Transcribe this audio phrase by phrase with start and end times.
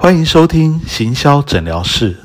[0.00, 2.16] 欢迎收听行销诊疗室。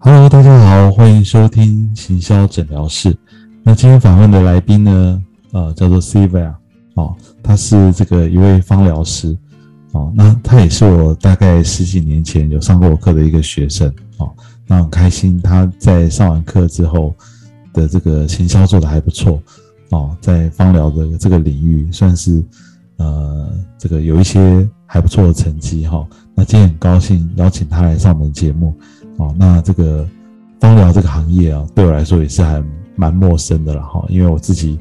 [0.00, 3.16] Hello，大家好，欢迎收听行销诊疗室。
[3.62, 5.22] 那今天访问的来宾呢，
[5.52, 6.52] 呃，叫做 Sylvia，
[6.94, 9.38] 哦，他是这个一位芳疗师，
[9.92, 14.34] 哦，那他也是我大概十几年前有上过我课的一个学生，哦，
[14.66, 17.14] 那很开心他在上完课之后。
[17.74, 19.38] 的这个行销做的还不错
[19.90, 22.42] 哦，在芳疗的这个领域算是
[22.96, 26.06] 呃这个有一些还不错的成绩哈。
[26.34, 28.72] 那今天很高兴邀请他来上我们节目
[29.18, 29.34] 哦。
[29.38, 30.08] 那这个
[30.58, 32.64] 芳疗这个行业啊，对我来说也是还
[32.96, 34.78] 蛮陌生的了哈，因为我自己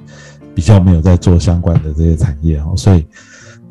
[0.55, 3.03] 比较没有在做相关的这些产业哈，所以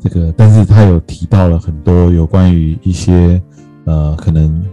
[0.01, 3.41] 这个但是他有提到了很多有关于一些
[3.85, 4.63] 呃可能。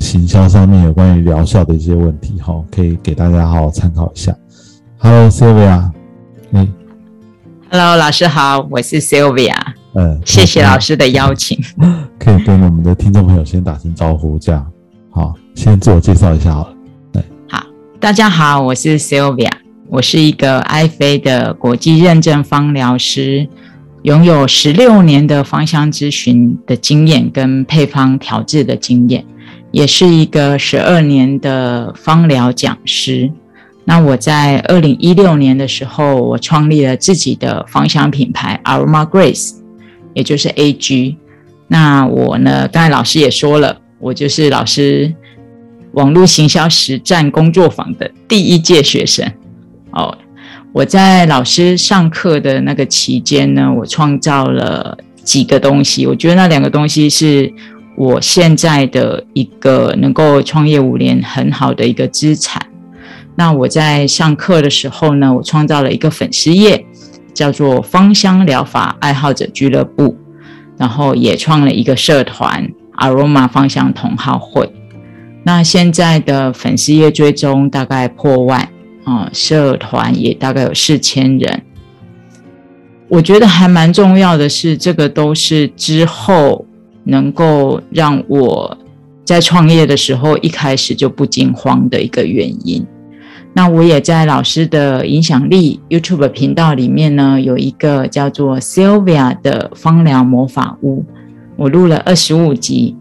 [0.00, 4.34] 行销上面有关于疗效的一些问题，哈，可以给大家好好参考一下。
[4.98, 5.90] Hello，Sylvia，
[6.50, 6.68] 嗯
[7.70, 9.54] ，Hello，老师好，我是 Sylvia，
[9.94, 11.58] 嗯，谢谢老师的邀请。
[12.18, 14.66] 可以跟我们的听众朋友先打声招呼，这样
[15.10, 16.74] 好，先自我介绍一下好了。
[17.12, 17.62] 对，好，
[18.00, 19.52] 大家好，我是 Sylvia，
[19.88, 23.48] 我是一个爱妃的国际认证芳疗师，
[24.02, 29.24] 拥有十六年的芳香咨询的经验跟配方调制的经验。
[29.72, 33.30] 也是一个十二年的芳疗讲师。
[33.84, 39.54] 那我在二零一六年的时候，我创立了自己的芳香品牌 Aroma Grace，
[40.14, 41.16] 也就是 AG。
[41.68, 45.12] 那我呢，刚才老师也说了，我就是老师
[45.92, 49.32] 网络行销实战工作坊的第一届学生。
[49.92, 50.16] 哦，
[50.72, 56.06] 我在老师上课的那个期间呢，我创造了几个东西。
[56.06, 57.52] 我觉得那两个东西是。
[58.00, 62.66] 我现在的一个能够创业五年很好的一个资产。
[63.36, 66.86] 那我在上课的时候呢，我创造了一个粉丝页，
[67.34, 70.16] 叫做芳香疗法爱好者俱乐部，
[70.78, 74.72] 然后也创了一个社团 Aroma 芳香同好会。
[75.44, 78.66] 那现在的粉丝页追踪大概破万
[79.04, 81.62] 啊，社团也大概有四千人。
[83.08, 86.64] 我觉得还蛮重要的是，这个都是之后。
[87.10, 88.78] 能够让我
[89.24, 92.86] 在创业的时候一开始就不惊慌的一个原因。
[93.52, 101.04] 那我也在老师的影响力 YouTube 频道里面呢，有一个叫做 Sylvia 的芳疗魔法屋，
[101.56, 102.96] 我录了二十五集。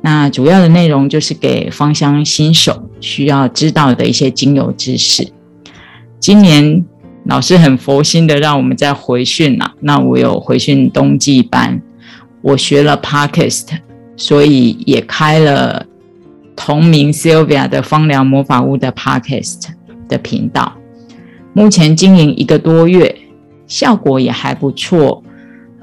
[0.00, 5.28] 那主要的内容就是给芳香新手需要知道的一些精油知识。
[6.18, 6.84] 今年
[7.24, 11.80] 老师很佛心的让我们再回训啦，那我有回训冬季班。
[12.42, 13.68] 我学了 Podcast，
[14.16, 15.86] 所以也开了
[16.54, 19.68] 同名 Sylvia 的芳疗魔法屋的 Podcast
[20.08, 20.72] 的频道。
[21.54, 23.14] 目前经营一个多月，
[23.66, 25.22] 效果也还不错。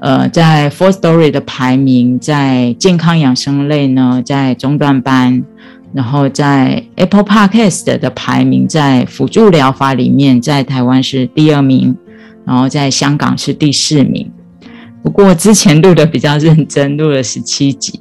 [0.00, 5.42] 呃，在 Four Story 的排名，在健康养生类呢，在中段班；
[5.92, 11.96] 然后在 Apple Podcast 的排名，在辅助疗法里面，在台湾是第二名，
[12.46, 14.30] 然后在香港是第四名。
[15.02, 18.00] 不过之前录的比较认真，录了十七集，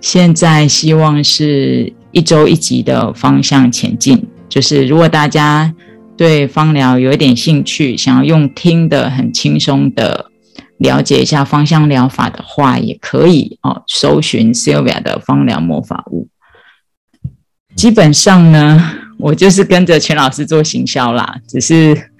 [0.00, 4.24] 现在希望是一周一集的方向前进。
[4.48, 5.74] 就是如果大家
[6.16, 10.30] 对芳疗有一点兴趣，想要用听的很轻松的
[10.78, 16.28] 了解一下芳香疗法的话，也可以哦，搜寻 Sylvia 的芳疗魔法屋。
[17.74, 22.10] 基本上呢，我就是跟着全老师做行销啦，只是。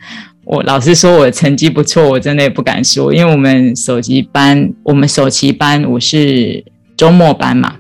[0.51, 6.65] 我老师说我成绩不错，我真的也不敢说，因为我们首级班，我们首期班我是
[6.97, 7.75] 周末班嘛，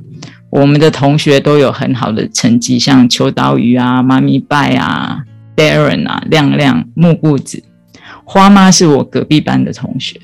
[0.50, 5.22] 我们的同学都有很好的成绩，像秋刀鱼啊、妈咪拜啊、
[5.56, 7.62] Darren 啊、亮亮、木固子、
[8.22, 10.20] 花妈是我隔壁班的同学。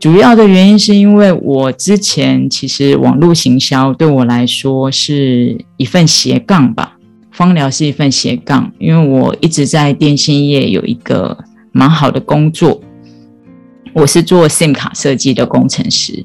[0.00, 6.95] 主要的原因是因为我之前其实网络行销对我来说是一份斜杠吧。
[7.36, 11.36] 芳疗是一份斜杠，因为我一直在电信业有一个
[11.70, 12.80] 蛮好的工作，
[13.92, 16.24] 我是做 SIM 卡设计的工程师。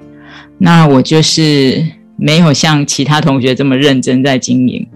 [0.57, 1.85] 那我就是
[2.15, 4.87] 没有像其他同学这么认真在经营，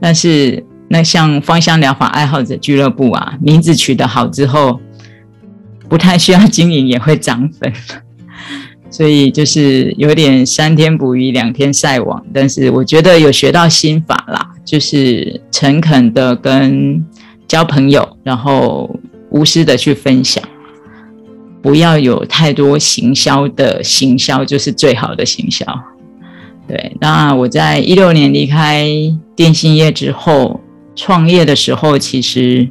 [0.00, 4.80] 但是那像芳香疗法爱好者俱乐部啊，名字取得好之后，
[5.90, 7.70] 不太需要经营也会涨粉。
[8.90, 17.04] 所以就是有点三天捕鱼两天晒网，但是我觉得有学到心法啦，就是诚恳的跟
[17.46, 18.90] 交朋友，然后
[19.30, 20.42] 无私的去分享，
[21.62, 25.64] 不要有太多行销的行销就是最好的行销。
[26.66, 28.86] 对，那我在一六年离开
[29.34, 30.60] 电信业之后，
[30.94, 32.68] 创业的时候其实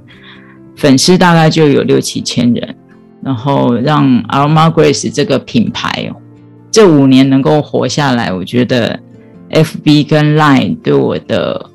[0.75, 2.75] 粉丝大概就有六七千人，
[3.21, 6.11] 然后让 Armagrace 这个品牌
[6.71, 8.99] 这五年能够活下来，我觉得
[9.51, 11.69] FB 跟 Line 对我的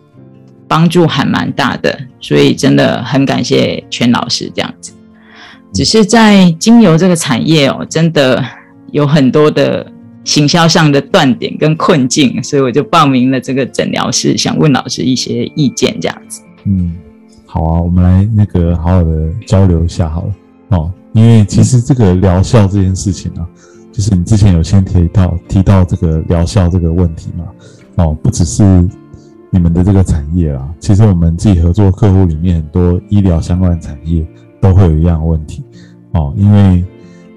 [0.66, 4.92] 帮助还蛮大的，所以真的很感谢全老师这样子。
[5.72, 8.44] 只是在精油这个产业哦，真的
[8.92, 9.86] 有很多的
[10.24, 16.42] 行销上的断点跟困境，所以我就报名了这个诊疗室，想问老师一些意见这样子。
[16.64, 16.94] 嗯。
[17.46, 20.34] 好啊，我们来那个好好的交流一下好了
[20.70, 23.48] 哦，因为其实这个疗效这件事情啊，
[23.92, 27.44] 就是你之前有先提到提到这个疗效这个问题嘛，
[27.96, 28.62] 哦，不只是
[29.48, 34.26] 你们的这个产业啊，其实我们自己合作客户里面很多医疗相关产业
[34.60, 35.62] 都会有一样的问题
[36.14, 36.84] 哦，因为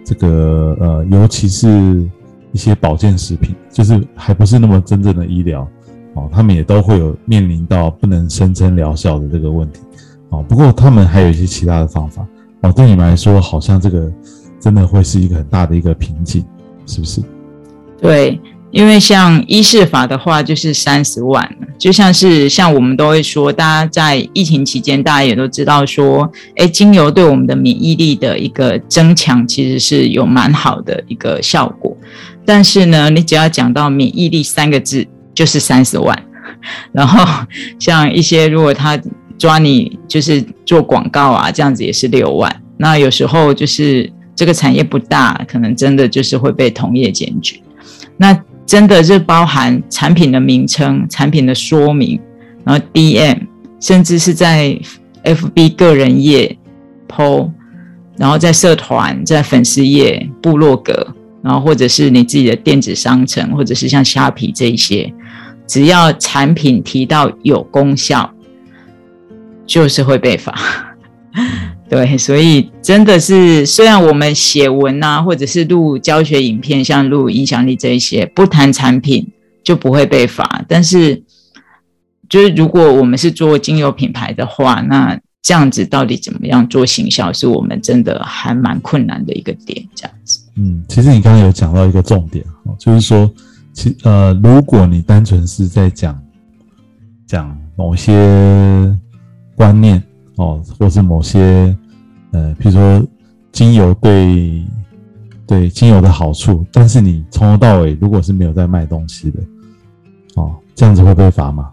[0.03, 2.09] 这个呃，尤其是
[2.53, 5.67] 一些保健食品，就是还不是那么真正的医疗
[6.15, 9.81] 哦，他们也都会有面临到不能声称疗效的这个问题。
[10.29, 12.27] 哦，不过他们还有一些其他的方法
[12.67, 12.73] 哦。
[12.75, 14.11] 对你们来说，好像这个
[14.59, 16.43] 真的会是一个很大的一个瓶颈，
[16.85, 17.21] 是不是？
[18.01, 18.39] 对，
[18.71, 31.95] 因为像医事法的话，就是三十万，就像是像我们都会说，大家在疫情期间，大家也都知道说，哎，精油对我们的免疫力的一个增强，其实是有蛮好的一个效果。
[32.45, 36.23] 但是呢，你只要讲到免疫力三个字，就是三十万。
[36.91, 37.25] 然后
[37.79, 38.99] 像一些如果他。
[39.37, 42.63] 抓你就是做广告啊，这样子也是六万。
[42.77, 47.61] 那有时候就是这个产业不大，可能真的就是会被同业检举。
[48.17, 52.19] 那真的是包含产品的名称、产品的说明，
[52.63, 53.39] 然后 DM，
[53.79, 54.77] 甚至是在
[55.23, 56.57] FB 个人页
[57.07, 57.49] PO，
[58.17, 65.13] 然后在社团、在粉丝页、部落格，然后或者是你自己的电子商城，或者是像虾皮这一些，
[65.67, 68.31] 只要产品提到有功效。
[69.67, 70.57] 就是会被罚，
[71.89, 79.27] 对，所以真的是，虽然我们写文啊，或者是录教学影片，像录影响力这一些，不谈产品
[79.61, 81.21] 就不会被罚，但是
[82.29, 90.39] 就是如果我们是做精油品牌的话，那这样子到底怎么样做行销，是我们真的还蛮困难的一个点，这样子。
[90.55, 93.29] 嗯，其实你刚刚有讲到一个重点哦，就是说，
[93.73, 96.17] 其呃，如果你单纯是在讲
[97.27, 98.13] 讲某些。
[99.57, 100.01] 观念
[100.35, 101.75] 哦，或是某些
[102.31, 103.03] 呃，比如说
[103.51, 104.63] 精油对
[105.47, 109.39] 对精油的好处，但是你从头到尾如果是没有在卖东西的
[110.35, 111.71] 哦，这样子会被罚吗？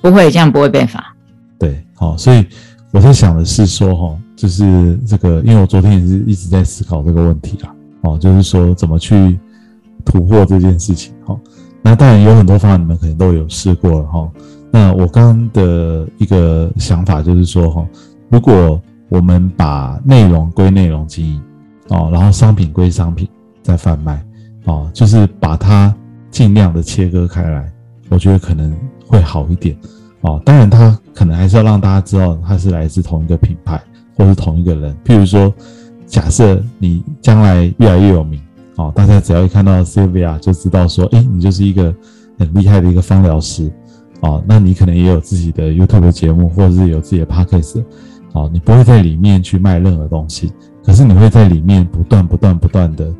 [0.00, 1.14] 不会，这样不会被罚。
[1.58, 2.46] 对，好，所以
[2.90, 9.38] 我在想的是说哈，就是这个，因为我昨天也是一直在思考这个问题啊，哦，就是说怎么去
[10.06, 11.12] 突破这件事情。
[11.26, 11.38] 哈，
[11.82, 14.30] 那当然有很多方法，你们可能都有试过了哈。
[14.76, 17.86] 那我刚刚的一个想法就是说，哈，
[18.28, 18.78] 如果
[19.08, 21.42] 我们把内容归内容经营，
[21.88, 23.26] 哦，然后商品归商品
[23.62, 24.22] 在贩卖，
[24.66, 25.94] 哦，就是把它
[26.30, 27.72] 尽量的切割开来，
[28.10, 28.70] 我觉得可能
[29.06, 29.74] 会好一点，
[30.20, 33.80] 哦，当然它可能还是要让大家知道它是来自同一个品牌
[34.14, 34.94] 或是同一个人。
[35.06, 35.50] 譬如说，
[36.04, 38.38] 假设你将来越来越有名，
[38.74, 41.94] 哦，大家只要一看到 Sylvia 就知道说，哎，你就是一个
[42.38, 43.72] 很厉害的一个芳疗师。
[44.20, 47.84] 哦，那你可能也有自己的 YouTube 节目，或者是有自己的 Podcast，
[48.32, 50.50] 哦，你不会在里面去卖任何东西，
[50.82, 53.12] 可是你会在里面不断、不断、不断的，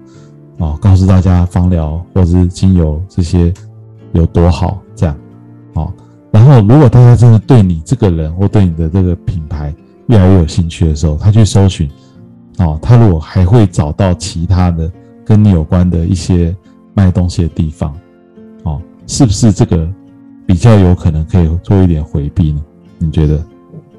[0.56, 3.52] 哦，告诉大家芳疗或者是精油这些
[4.12, 5.14] 有多好，这样，
[5.74, 5.92] 哦，
[6.30, 9.74] 然后如果大家真的对你这个人或对你的这个品牌
[10.06, 11.90] 越来越有兴趣的时候，他去搜寻，
[12.58, 14.90] 哦，他如果还会找到其他的
[15.26, 16.56] 跟你有关的一些
[16.94, 17.94] 卖东西的地方，
[18.62, 19.86] 哦，是不是这个？
[20.46, 22.60] 比较有可能可以做一点回避呢？
[22.98, 23.44] 你觉得？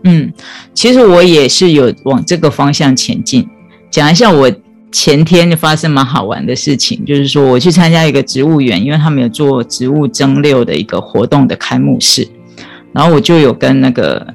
[0.03, 0.31] 嗯，
[0.73, 3.47] 其实我也是有往这个方向前进。
[3.91, 4.49] 讲一下我
[4.91, 12.27] 前天就发生蛮好玩的事情，就是说我去参加一个植物园，因为他们有做植物蒸馏的一个活动的开幕式，
[12.93, 14.25] 然后我就有跟那个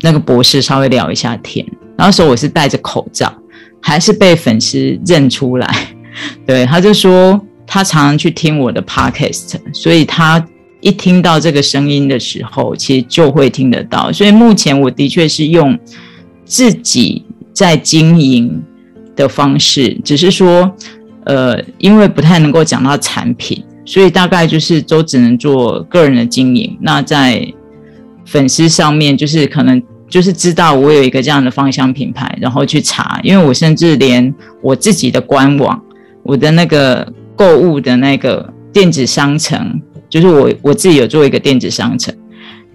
[0.00, 1.64] 那个博士稍微聊一下天。
[1.96, 3.32] 然后时候我是戴着口罩，
[3.80, 5.94] 还是被粉丝认出来。
[6.44, 10.44] 对，他就说他常常去听我的 podcast，所以他。
[10.82, 14.10] 一听到这个声音的时候，其实就会听得到。
[14.12, 15.78] 所以目前我的确是用
[16.44, 18.60] 自己在经营
[19.14, 20.74] 的方式，只是说，
[21.24, 26.76] 呃，因为不太能够讲到产品，所以大概就是都只能做个人的经营。
[26.80, 27.46] 那在
[28.26, 33.20] 粉丝上面，就是可能就是知道我有一个这样的芳香品牌，然后去查。
[33.22, 35.80] 因为我甚至连我自己的官网、
[36.24, 39.80] 我的那个购物的那个电子商城。
[40.12, 42.14] 就是我我自己有做一个电子商城，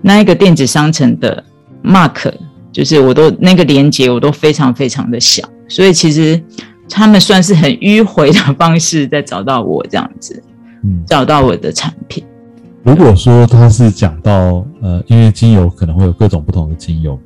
[0.01, 1.43] 那一个电子商城的
[1.83, 2.33] mark
[2.71, 6.41] 就是我都那个连接我都非常非常的小，所以其实
[6.89, 10.41] 他们算是很迂回的方式在找到我这样子，
[10.83, 12.23] 嗯，找到我的产品。
[12.81, 17.19] 如果说他是讲到呃，因为精油可能会有各种不同的精油，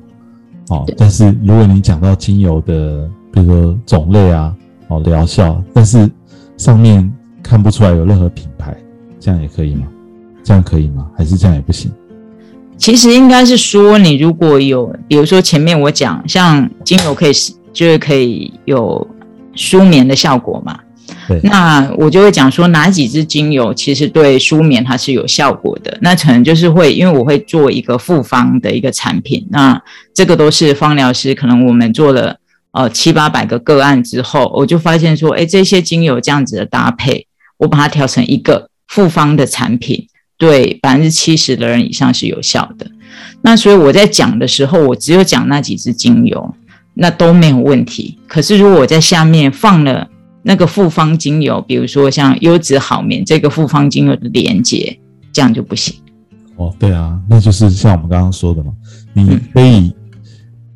[0.68, 4.54] 哦，但是如果你讲到精油的，比如说种类啊，
[4.88, 6.10] 哦，疗效，但是
[6.58, 7.10] 上面
[7.42, 8.76] 看不出来有任何品牌，
[9.18, 9.86] 这样也可以吗？
[10.42, 11.06] 这样可以吗？
[11.16, 11.90] 还是这样也不行？
[12.76, 17.32] 其实应该是说，你如果有，比如说前面我讲，像精油可以
[17.72, 19.06] 就是可以有
[19.54, 20.78] 舒眠的效果嘛。
[21.42, 25.96] 那我就会讲说哪几支精油其实对舒眠它是有效果的。
[26.00, 29.46] 那可能就是会，因为我会做一个复方的一个产品。
[29.50, 29.80] 那
[30.12, 32.36] 这个都是芳疗师，可能我们做了
[32.72, 37.26] 呃七八百个个案之后，我就发现说，哎，这些精油这样子的搭配，
[37.58, 40.06] 我把它调成一个复方的产品，
[40.42, 42.90] 对百分之七十的人以上是有效的。
[43.42, 46.54] 那所以我在讲的时候，我只有讲那几支精油，
[46.94, 48.18] 那都没有问题。
[48.26, 50.08] 可是如果我在下面放了。
[50.44, 54.98] 那个复方精油，比如说像优质好眠这个复方精油的连接，
[55.32, 55.94] 这样就不行。
[56.56, 58.72] 哦，对啊，那就是像我们刚刚说的嘛，
[59.12, 59.94] 你可以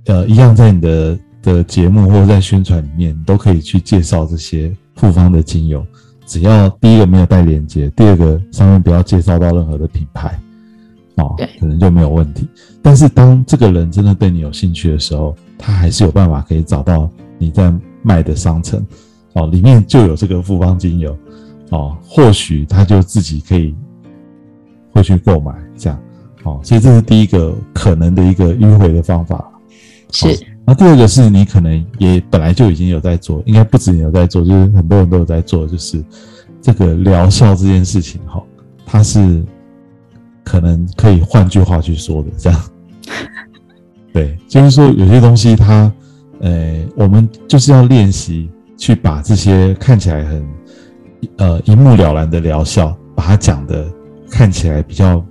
[0.04, 5.84] 呃一样在你的的节目或者在宣传里面，都可以去介绍这些复方的精油，
[6.26, 10.38] 只要第一个没有带链接，第二个上面不要介绍到任何的品牌，
[11.16, 12.48] 哦，可能就没有问题。
[12.82, 18.84] 但是当这个人真的对你有兴趣的时候，他还是有办法可以找到你在卖的商城。
[19.34, 21.16] 哦，里面就有这个复方精油，
[21.70, 23.74] 哦，或许他就自己可以
[24.92, 26.02] 会去购买这样，
[26.44, 29.44] 哦，所以这是第一个可能的一个迂回的方法。
[30.10, 30.28] 是，
[30.66, 36.04] 那第二个是你可能也本来就已经有在做，应该不止你有在做，就是很多人都有在做，就是
[36.60, 38.42] 这个疗效这件事情，哈，
[38.84, 39.42] 它是
[40.44, 42.60] 可能可以换句话去说的，这样，
[44.12, 45.90] 对，就是说有些东西它，
[46.40, 48.50] 呃，我们就是要练习。
[48.78, 50.46] 去把这些看起来很
[51.38, 53.90] 呃一目了然的疗效，把它讲的
[54.30, 55.24] 看起来比较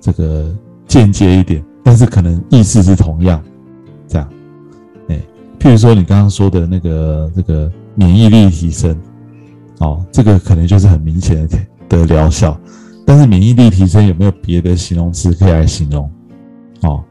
[0.00, 0.54] 这个
[0.86, 3.42] 间接一点，但是可能意思是同样，
[5.62, 8.98] 譬如说你刚刚说的那个这个免疫力提升，
[9.78, 12.58] 哦，这个可能就是很明显的的疗效，
[13.06, 16.10] 但是免疫力提升有没有别的形容词可以来形容？
[16.80, 17.04] 哦，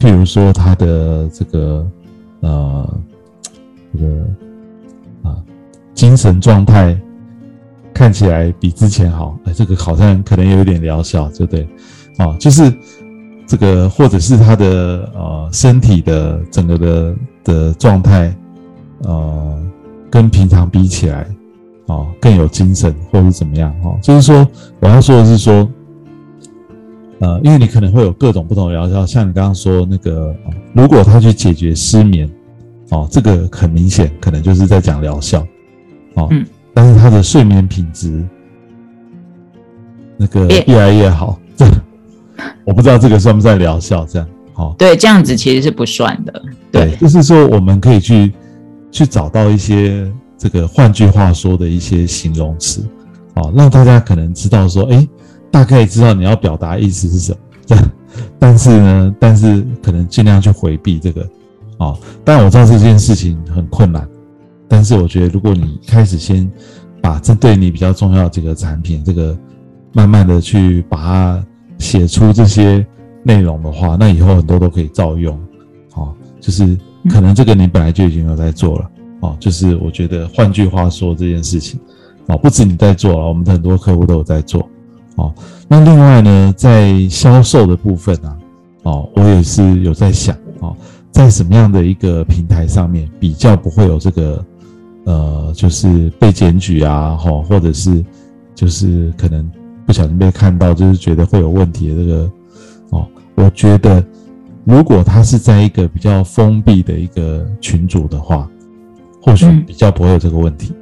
[0.00, 1.86] 譬如说它的这个
[2.40, 3.00] 呃
[3.92, 4.26] 这个
[5.22, 5.36] 啊。
[5.94, 7.00] 精神状态
[7.94, 11.68] 看起来比之前好，哎，这个好像可能有点疗效，对不对？
[12.18, 12.62] 哦，就是
[13.54, 18.34] 这个，或者是他的呃身体的整个的的状态，
[19.04, 19.62] 呃，
[20.10, 21.24] 跟平常比起来，
[21.86, 23.72] 哦，更有精神，或者是怎么样？
[23.84, 24.44] 哦，就是说，
[24.80, 25.70] 我要说的是说，
[27.20, 30.34] 呃，因为你可能会有各种不同的疗效，像你刚刚说那个，
[30.72, 32.28] 如果他去解决失眠，
[32.90, 35.46] 哦，这个很明显，可能就是在讲疗效。
[36.14, 36.44] 哦，嗯，
[36.74, 38.20] 但是他的睡眠品质
[40.16, 41.43] 那个越来越好，这
[42.64, 44.04] 我不知道这个算不算疗效？
[44.06, 46.42] 这样，哦，对，这样子其实是不算的。
[46.72, 48.32] 对，就是说我们可以去
[48.90, 52.84] 去找到一些这个，换句话说的一些形容词，
[53.34, 55.06] 哦，让大家可能知道说，哎，
[55.50, 57.38] 大概知道你要表达意思是什么。
[57.66, 57.90] 这样，
[58.38, 61.26] 但是呢，但是可能尽量去回避这个，
[61.78, 64.06] 哦，但我知道这件事情很困难。
[64.68, 66.50] 但是我觉得，如果你开始先
[67.00, 69.36] 把这对你比较重要这个产品，这个
[69.92, 71.46] 慢慢的去把它
[71.84, 72.84] 写出这些
[73.22, 75.38] 内容的话，那以后很多都可以照用。
[75.94, 76.78] 哦，就是
[77.10, 78.90] 可能这个你本来就已经有在做了。
[79.20, 81.78] 哦，就是我觉得换句话说这件事情，
[82.28, 84.66] 哦，不止你在做了，我们的很多客户都有在做。
[85.16, 85.30] 哦，
[85.68, 88.34] 那另外呢，在销售的部分呢，
[88.84, 90.74] 哦，我也是有在想，哦，
[91.12, 94.42] 在什么样的一个平台上面比较不会有这个。
[95.06, 98.02] 呃，就是被检举啊，哈，或者是
[98.54, 99.46] 就是可能
[99.86, 102.32] 不小心被看到，就是觉得会有问题的这个，
[102.90, 104.04] 哦，我觉得
[104.64, 108.48] 如果他是在一个比较封闭的一个群组的话，
[109.22, 110.72] 或许比较不会有这个问题。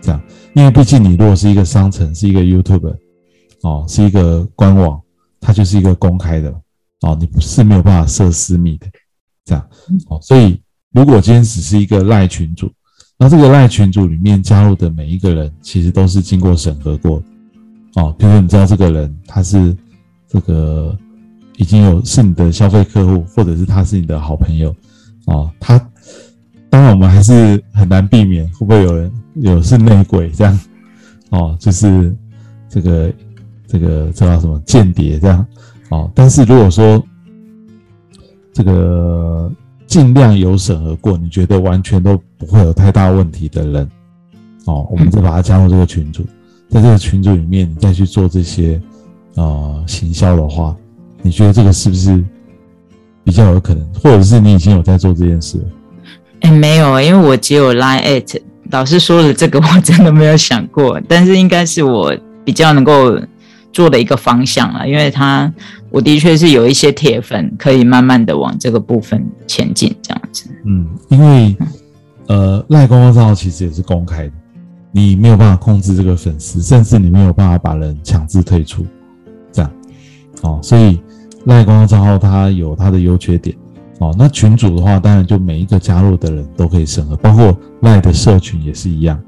[0.00, 0.20] 这样，
[0.54, 2.94] 因为毕竟你如果是一个商城，是一个 YouTube，
[3.62, 5.00] 哦，是一个官网，
[5.40, 6.50] 它就是一个公开的，
[7.02, 8.86] 哦，你不是没有办法设私密的，
[9.44, 9.68] 这样，
[10.08, 10.60] 哦，所以
[10.92, 12.70] 如果今天只是一个赖群主。
[13.18, 17.22] 那这个赖群主里面加入的每一个人，其实都是经过审核过，
[17.96, 19.76] 哦，比如说你知道这个人他是
[20.28, 20.96] 这个
[21.56, 24.74] 已经有是你的消费客户，或者是他是你的好朋友，
[25.24, 25.78] 哦，他
[26.68, 30.58] 当然我们还是很难避免会不会有人有是内鬼这样，
[31.30, 32.14] 哦，就是
[32.68, 33.12] 这个
[33.66, 35.46] 这个叫什么间谍这样，
[35.88, 37.02] 哦，但是如果说
[38.52, 39.50] 这个
[39.86, 43.90] 尽量有审核过，你觉得完全都不会有太大问题的人，
[44.66, 46.22] 哦，我们就把他加入这个群组，
[46.70, 48.80] 在这个群组里面，你再去做这些
[49.34, 50.76] 呃行销的话，
[51.22, 52.22] 你觉得这个是不是
[53.24, 55.64] 比较有可能，或者是你已经有在做这件事了？
[56.40, 58.40] 哎，没有，因为我只有 Line at。
[58.72, 62.12] 老师说的这个， 我真的没有想过，但是应该是我
[62.44, 63.16] 比较能够
[63.72, 65.52] 做的一个方向了，因为他
[65.88, 70.50] 我的确是有一些铁粉，可以慢慢的往这个部分前进，这样子。
[70.64, 71.56] 嗯，因为
[72.26, 74.32] 呃，赖公众账号其实也是公开的，
[74.92, 78.86] 你没有办法控制这个粉丝，甚至你没有办法把人强制退出，
[79.52, 79.70] 这样
[80.42, 81.00] 哦，所以
[81.44, 83.56] 赖官方账号它有它的优缺点。
[83.98, 89.18] 哦，那群主的话，当然就每一个加入的人都可以审核，包括赖的社群也是一样。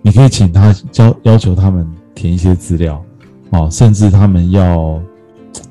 [0.00, 3.04] 你可以请他要要求他们填一些资料，
[3.50, 5.02] 哦，甚至他们要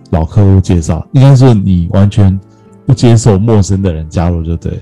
[0.09, 2.37] 老客户介绍，应该说你完全
[2.85, 4.81] 不接受陌生的人加入就对，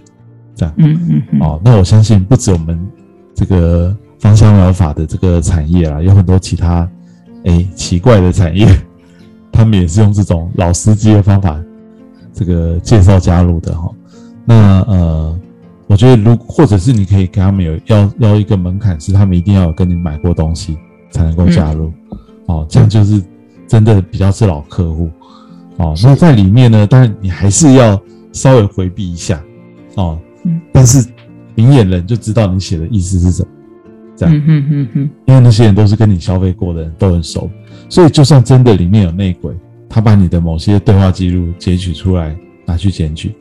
[0.56, 0.74] 这样。
[0.78, 1.42] 嗯嗯嗯。
[1.42, 2.80] 哦，那我相信不止我们
[3.36, 6.90] 这个芳香疗法的这个产业啦，有很多其他
[7.46, 8.68] 哎奇怪的产业，
[9.52, 11.60] 他们也是用这种老司机的方法。
[12.32, 13.92] 这个介绍加入的哈，
[14.46, 15.40] 那呃，
[15.88, 20.78] 我觉得如或者是你可以给他们有要要一个门槛，是他们一定要有跟你买过东西
[21.12, 21.92] 才能够加入，
[22.46, 23.22] 哦，这样就是
[23.68, 25.10] 真的比较是老客户，
[25.78, 28.00] 哦，那在里面呢，当然你还是要
[28.32, 29.42] 稍微回避一下，
[29.96, 30.18] 哦，
[30.72, 31.06] 但是
[31.56, 33.50] 明眼人就知道你写的意思是什么，
[34.20, 37.50] 这样，嗯嗯嗯因为那些人都是跟你消费过的人，都很熟，
[37.88, 39.56] 所以就算真的里面有内鬼。
[39.92, 43.34] 他把你的某些对话记录截取出来拿去检举，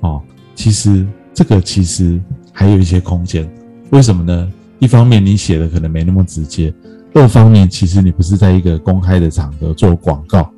[0.00, 0.22] 哦，
[0.54, 2.20] 其实这个其实
[2.52, 3.50] 还有一些空间，
[3.90, 4.52] 为什么呢？
[4.78, 6.72] 一方面你写的可能没那么直接，
[7.14, 10.48] 二方面其实你不是在一个公开的场合做广告，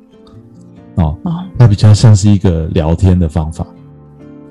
[0.95, 1.17] 哦，
[1.57, 3.65] 它比较像是一个聊天的方法，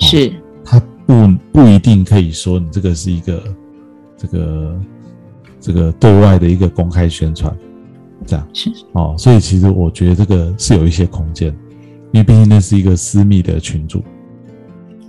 [0.00, 0.32] 是，
[0.64, 3.40] 它不不一定可以说你这个是一个
[4.26, 4.80] 这个
[5.60, 7.56] 这个对外的一个公开宣传。
[8.26, 8.72] 这样是。
[8.92, 11.48] 哦，所以其实我觉得这个是有一些空间，
[12.12, 14.02] 因为毕竟那是一个私密的群组，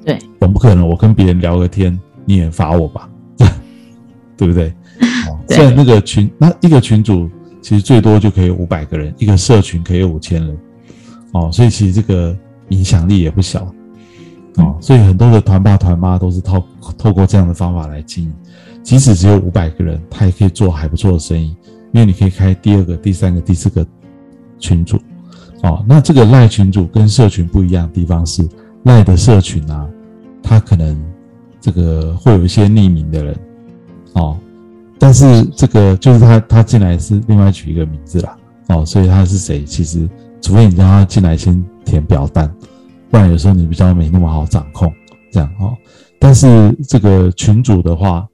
[0.05, 3.09] 对，总不可能我跟别人聊个天，你也罚我吧，
[4.35, 4.67] 对不对？
[5.29, 7.29] 哦，虽然那个群，那一个群组
[7.61, 10.57] 其实最多就可以五百个人，一个社群可以五千人，
[11.31, 12.37] 哦，所以其实这个
[12.69, 13.73] 影响力也不小，
[14.57, 16.63] 哦，所以很多的团爸团妈都是透
[16.97, 18.33] 透过这样的方法来经营，
[18.87, 21.53] 即使只有五百个人，他也可以做还不错的生意。
[21.91, 23.85] 因为你可以开第二个、第三个、第四个
[24.59, 24.97] 群组，
[25.61, 28.47] 哦，那这个赖群组跟社群不一样的地方是，
[28.83, 29.85] 赖的社群啊，
[30.41, 30.97] 它可能
[31.59, 33.37] 这个会有一些匿名的人，
[34.13, 34.37] 哦，
[34.97, 38.37] 但是这个就是他他进来是另外取一个名字啦，
[38.69, 40.07] 哦，所以他是谁，其实
[40.41, 42.49] 除非你让他进来先填表单，
[43.11, 44.89] 不然有时候你比较没那么好掌控，
[45.29, 45.75] 这样哦，
[46.19, 48.25] 但是这个群主的话，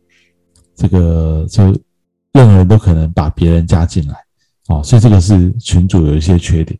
[0.83, 1.73] 这个就。
[2.35, 4.15] 任何人都可能把别人加进来，
[4.67, 6.75] 哦，所以这个是群主有一些缺点，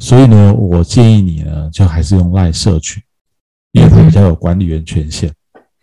[0.00, 3.00] 所以呢，我建议你呢，就还是用赖社群，
[3.70, 5.30] 因为它比较有管理员权限，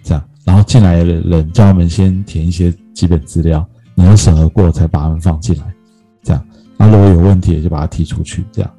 [0.04, 5.74] 这样，然后进来的人叫他们先填一些基本资料，你要审核过才把他们放进来，
[6.22, 6.48] 这样，
[6.78, 8.74] 那如果有问题就把他踢出去，这样。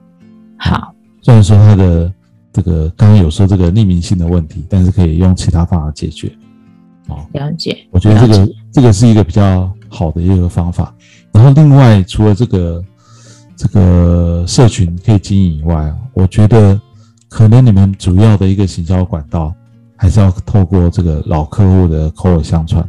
[0.59, 2.12] 好，虽然说他的
[2.53, 6.31] 这个刚刚有说这个匿名性的问题，但是可以用其他方法解决。
[7.09, 7.87] 哦，了解。
[7.90, 9.73] 我觉得这个这个是一个比较。
[9.89, 10.93] 好的一个方法，
[11.33, 12.85] 然后另外除了这个
[13.57, 16.79] 这个社群可以经营以外我觉得
[17.31, 19.55] 可能你们主要的一个行销管道
[19.97, 22.87] 还是要透过这个老客户的口耳相传，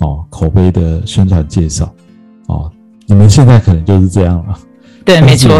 [0.00, 1.90] 哦，口碑的宣传介绍，
[2.48, 2.70] 哦，
[3.06, 4.58] 你们现在可能就是这样了，
[5.04, 5.58] 对，没错，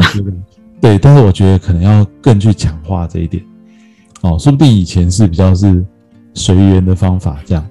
[0.80, 3.42] 对，但是我觉得可能要更去强化这一点，
[4.22, 5.82] 哦，说不定以前是比较是
[6.34, 7.64] 随缘的方法，这样，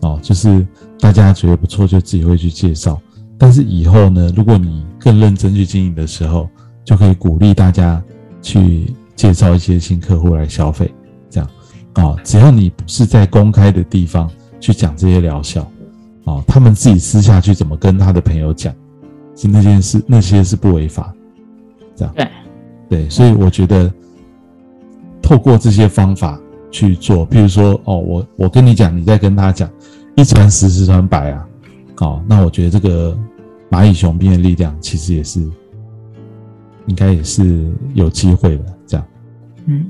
[0.00, 0.66] 哦，就是。
[1.00, 3.00] 大家觉得不错，就自己会去介绍。
[3.38, 6.48] 但是以后呢，如果你更认真去经营的时候，
[6.84, 8.02] 就可以鼓励大家
[8.42, 10.92] 去介绍一些新客户来消费。
[11.30, 11.50] 这样
[11.94, 15.62] 啊，只要你不是在公开的地方去讲这些疗效
[16.26, 18.74] 啊，他们自己私下去怎么跟他的朋友讲，
[19.34, 21.14] 是那件事，那些是不违法。
[21.96, 22.28] 这样对
[22.90, 23.90] 对，所以我觉得
[25.22, 26.38] 透过这些方法
[26.70, 29.70] 去做，譬如说哦，我我跟你讲，你再跟他讲。
[30.16, 31.46] 一传十，十传百啊！
[31.98, 33.16] 哦，那我觉得这个
[33.70, 35.40] 蚂蚁雄兵的力量，其实也是
[36.86, 38.64] 应该也是有机会的。
[38.86, 39.06] 这样，
[39.66, 39.86] 嗯，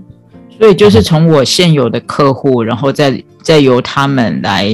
[0.58, 4.68] 所以就是从我现有的客户，然后再再由他们来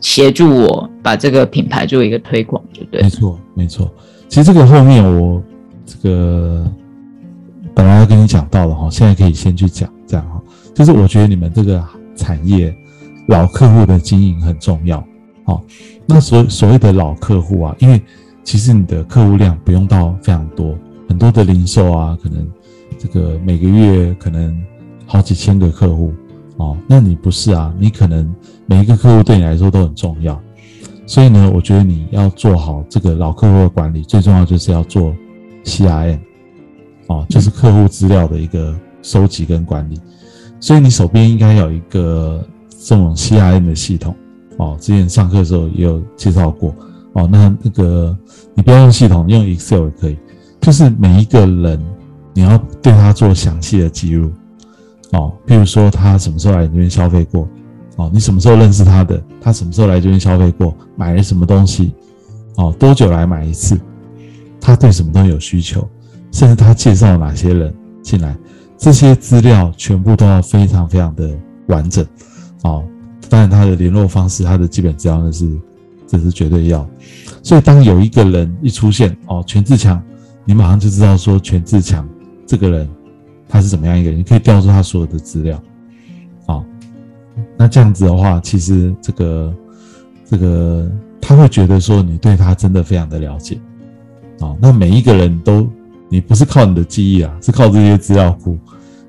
[0.00, 3.02] 协助我把这个品牌做一个推广，对不对？
[3.02, 3.90] 没错，没错。
[4.28, 5.42] 其实这个后面我
[5.84, 6.66] 这个
[7.74, 10.42] 本来要跟你讲到了哈，现在可以先去讲这样哈。
[10.74, 11.82] 就是我觉得你们这个
[12.16, 12.74] 产业
[13.26, 15.02] 老客户的经营很重要。
[15.44, 15.62] 好，
[16.06, 18.02] 那所所谓的老客户啊，因为
[18.42, 20.76] 其实你的客户量不用到非常多，
[21.08, 22.46] 很多的零售啊，可能
[22.98, 24.56] 这个每个月可能
[25.06, 26.12] 好几千个客户
[26.56, 27.72] 哦，那你不是啊？
[27.78, 28.32] 你可能
[28.66, 30.40] 每一个客户对你来说都很重要，
[31.06, 35.14] 所以呢，我觉得你要做好这个老客户的管理，最重要就是要做
[35.64, 36.18] CRM，
[37.08, 40.00] 哦，就是客户资料的一个收集跟管理，
[40.58, 42.44] 所以你手边应该有一个
[42.86, 44.14] 这种 CRM 的系统。
[44.58, 46.72] 哦，之前上课的时候也有介绍过。
[47.14, 48.16] 哦，那那个
[48.54, 50.16] 你不要用系统，用 Excel 也可以。
[50.60, 51.84] 就是每一个人，
[52.32, 54.30] 你要对他做详细的记录。
[55.12, 57.48] 哦，比如说他什么时候来这边消费过？
[57.96, 59.20] 哦，你什么时候认识他的？
[59.40, 60.72] 他什么时候来这边消费过？
[60.94, 61.92] 买了什么东西？
[62.56, 63.76] 哦，多久来买一次？
[64.60, 65.86] 他对什么东西有需求？
[66.30, 68.36] 甚至他介绍哪些人进来？
[68.78, 72.06] 这些资料全部都要非常非常的完整。
[72.62, 72.84] 哦。
[73.28, 75.50] 当然，他的联络方式、他的基本资料那是，
[76.06, 76.88] 这是绝对要。
[77.42, 80.00] 所以，当有一个人一出现，哦，全志强，
[80.44, 82.08] 你马上就知道说全志强
[82.46, 82.88] 这个人
[83.48, 85.60] 他是怎么样一个人，你可以调出他所有的资料。
[86.46, 86.64] 啊，
[87.58, 89.54] 那这样子的话，其实这个
[90.24, 90.88] 这个
[91.20, 93.58] 他会觉得说你对他真的非常的了解。
[94.38, 95.68] 啊，那每一个人都，
[96.08, 98.56] 你不是靠你的记忆啊，是靠这些资料库。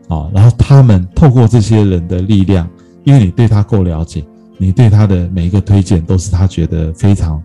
[0.08, 2.68] 啊，然后他们透过这些人的力量。
[3.08, 4.22] 因为你对他够了解，
[4.58, 7.42] 你对他的每一个推荐都是他觉得非常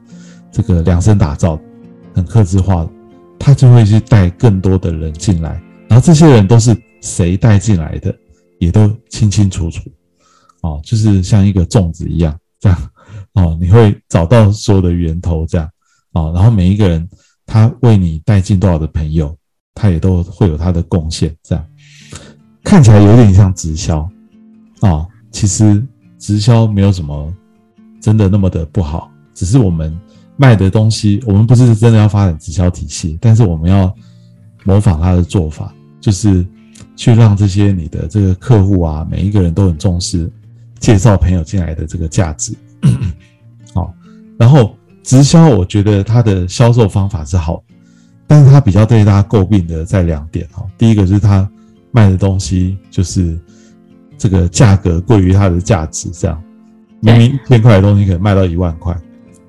[0.50, 1.56] 这个量身打造、
[2.12, 2.90] 很克制化的，
[3.38, 8.12] 他就会去带更多的人进来，然后这些人都是谁带进来的，
[8.58, 9.88] 也都清清楚楚，
[10.62, 12.90] 哦，就是像一个粽子一样这样，
[13.34, 15.70] 哦，你会找到所有的源头这样，
[16.14, 17.08] 哦，然后每一个人
[17.46, 19.32] 他为你带进多少的朋友，
[19.76, 21.64] 他也都会有他的贡献，这样。
[22.64, 24.00] 看起来有点像直销，
[24.80, 25.06] 啊。
[25.32, 25.82] 其实
[26.18, 27.32] 直销没有什么
[28.00, 29.98] 真的那么的不好，只是我们
[30.36, 33.92] 卖的东西，我们不是真的要发展直销体系，但是我们要
[34.64, 36.46] 模仿他的做法，就是
[36.94, 40.30] 去让这些你的这个客户啊，每一个人都很重视
[40.78, 42.52] 介绍朋友进来的这个价值。
[43.74, 43.92] 好，
[44.38, 47.62] 然后直销，我觉得它的销售方法是好，
[48.26, 51.48] 但是它比较对大家诟病的在两点哈，第一个是它
[51.90, 53.38] 卖的东西就是。
[54.22, 56.40] 这个价格贵于它的价值，这样
[57.00, 58.96] 明明一千块的东西可以卖到一万块，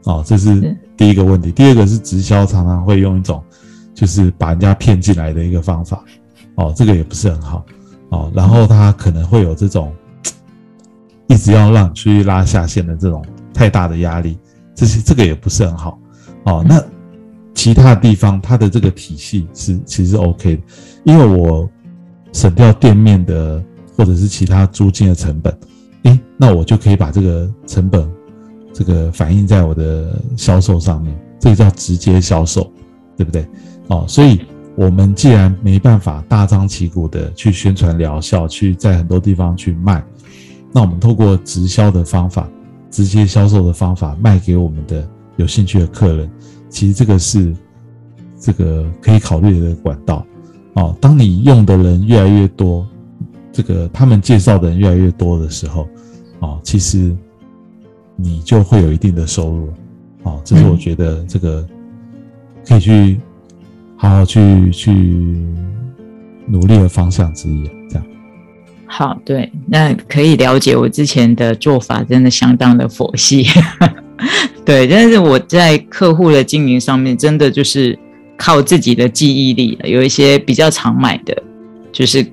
[0.05, 1.51] 哦，这是第一个问题。
[1.51, 3.39] 第二个是直销常常会用一种
[3.93, 6.03] 就是把人家骗进来的一个方法，
[6.55, 7.63] 哦，这个也不是很好，
[8.09, 9.93] 哦，然后他可能会有这种
[11.29, 14.39] 一直要让你去拉下线的这种太大的压力，
[14.73, 15.99] 这些这个也不是很好，
[16.45, 16.83] 哦，那
[17.53, 20.63] 其他地方它的这个体系是其实 OK 的，
[21.03, 21.69] 因为我
[22.31, 23.63] 省掉店面的。
[23.95, 25.55] 或者是其他租金的成本，
[26.03, 28.09] 诶，那我就可以把这个成本，
[28.73, 32.71] 这个反映在我的销售上面，这个叫直接销售，
[33.15, 33.47] 对不对？
[33.89, 34.41] 哦，所以
[34.75, 40.03] 我们既然没办法大张旗鼓的去宣传疗效，去在很多地方去卖，
[40.71, 42.49] 那我们透过直销的方法，
[42.89, 46.29] 直接销售的方法卖给我们的有兴趣的客人，
[46.67, 47.55] 其实这个是
[48.39, 50.25] 这个可以考虑的管道。
[50.73, 52.87] 哦，当你用的人越来越多。
[53.53, 55.87] 这个他们介绍的人越来越多的时候，
[56.39, 57.15] 哦，其实
[58.15, 59.69] 你就会有一定的收入，
[60.23, 61.63] 哦，这是我觉得这个
[62.67, 63.19] 可以去
[63.95, 64.91] 好好去去
[66.47, 67.69] 努力的方向之一。
[67.87, 68.05] 这样，
[68.87, 73.45] 好，对，那可以了解我之前的做法，真的相当的佛系，
[74.65, 77.97] 对，但是我在客户的经营上面，真的就是
[78.35, 81.43] 靠自己的记忆力，有一些比较常买的，
[81.91, 82.25] 就是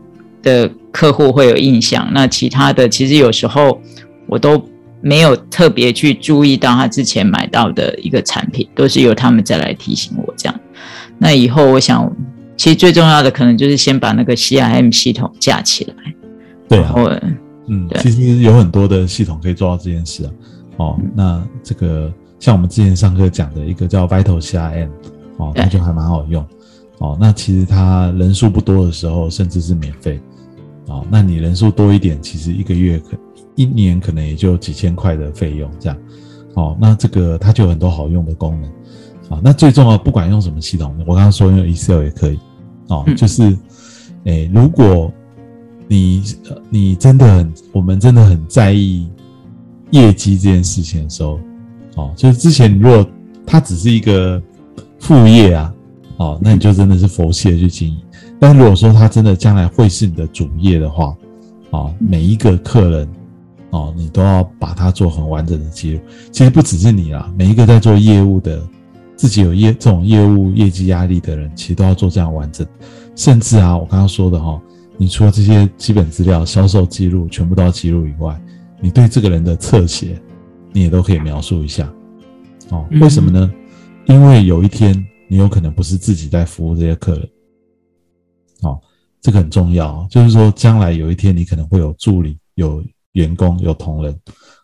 [0.42, 0.70] 的。
[0.92, 3.80] 客户会有印象，那其他的其实有时候
[4.26, 4.62] 我都
[5.00, 10.60] 没有特别去注意到他之前买到的一个产品，都是由他们再来提醒我这样。
[11.18, 12.10] 那以后我想，
[12.56, 15.94] 其实最重要的可能就是先把那个 CRM 系统架起来。
[16.68, 16.94] 对啊，
[17.68, 20.30] 嗯，其实有很多的系统可以做到这件事啊。
[20.76, 24.88] 哦，那这个像我们之前上课讲的一个叫 Vital CRM，
[25.36, 26.46] 哦，那就还蛮好用。
[26.98, 30.20] 哦，那其实它人数不多的时候，甚至是免费。
[30.90, 33.16] 哦，那你人数多一点，其实一个月可
[33.54, 35.96] 一年可能也就几千块的费用这样。
[36.54, 38.70] 哦，那这个它就有很多好用的功能。
[39.30, 42.38] 啊，那最重要，不管用什么系统，我刚刚说用 Excel 也可以。
[42.88, 43.56] 哦，就是，
[44.24, 45.12] 诶，如果
[45.86, 46.24] 你
[46.68, 49.08] 你真的很，我们真的很在意
[49.92, 51.38] 业绩这件事情的时候，
[51.94, 53.06] 哦，就是之前如果
[53.46, 54.42] 它只是一个
[54.98, 55.72] 副业啊，
[56.16, 57.96] 哦，那你就真的是佛系的去经营。
[58.40, 61.14] 但如果说他真的将来会是你的主业的话，
[61.70, 63.08] 啊，每一个客人
[63.68, 66.00] 哦，你都要把它做很完整的记录。
[66.32, 68.66] 其实不只是你啦，每一个在做业务的，
[69.14, 72.66] 自己有业这种业务业绩压力的人，其实都要做这样完整。
[73.14, 74.58] 甚至啊，我刚刚说的哈，
[74.96, 78.40] 你除了这些基本资料、销售记录全部都要记录以外，
[78.80, 80.18] 你对这个人的侧写，
[80.72, 81.86] 你也都可以描述一下。
[82.70, 83.52] 哦，为什么呢？
[84.06, 84.96] 因为有一天
[85.28, 87.28] 你有可能不是自己在服务这些客人。
[88.62, 88.80] 哦，
[89.20, 94.18] 这个很重要，就是说将来有一天你可能会有助理、有员工、有同仁，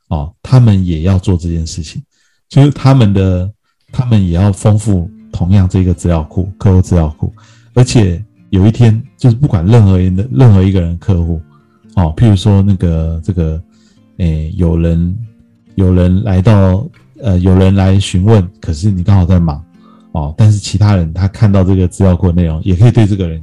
[0.09, 2.02] 哦，他们也要做这件事情，
[2.48, 3.50] 就是他们的
[3.92, 7.32] 他们也要丰富同样这个资料库、客户资料库，
[7.74, 11.40] 而且有一天就是不管任何人的任何一个人客户，
[11.96, 13.61] 哦，譬如说那个这个，
[14.18, 15.18] 诶，有人
[15.74, 16.87] 有人来到，
[17.20, 19.62] 呃，有人来询问，可是你刚好在忙，
[20.12, 23.42] 哦，但是其他人他看到这个资料库的内容，也可以对这个人。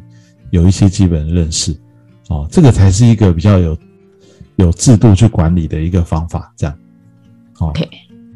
[0.53, 1.75] 有一些基本的认识，
[2.29, 3.75] 哦，这个才是一个比较有
[4.57, 6.77] 有制度去管理的一个方法，这样，
[7.57, 7.73] 哦，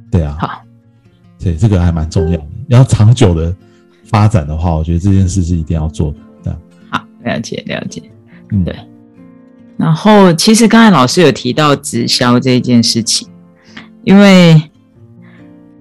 [0.09, 0.63] 对啊，好，
[1.37, 2.43] 对，这个还蛮重要的。
[2.69, 3.55] 要长久的
[4.05, 6.59] 发展的话，我觉得这件事是一定要做的，这样。
[6.89, 8.01] 好，了解了解，
[8.49, 8.75] 嗯，对。
[9.77, 13.27] 然后，其实刚才老师有提到直销这件事情，
[14.03, 14.59] 因为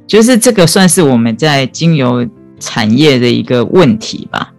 [0.07, 2.29] 就是这个算是我们在精油
[2.61, 4.53] 产业的一个问题吧，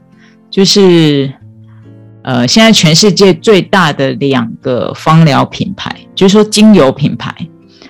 [0.49, 1.31] 就是。
[2.27, 7.33] 呃，现在全世界最大的两个芳疗品牌，就是说精油品牌，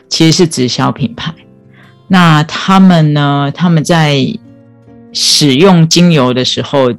[0.08, 1.34] 其实是直销品牌。
[2.08, 3.52] 那他们呢？
[3.52, 4.24] 他们在
[5.12, 6.94] 使用精油的时候，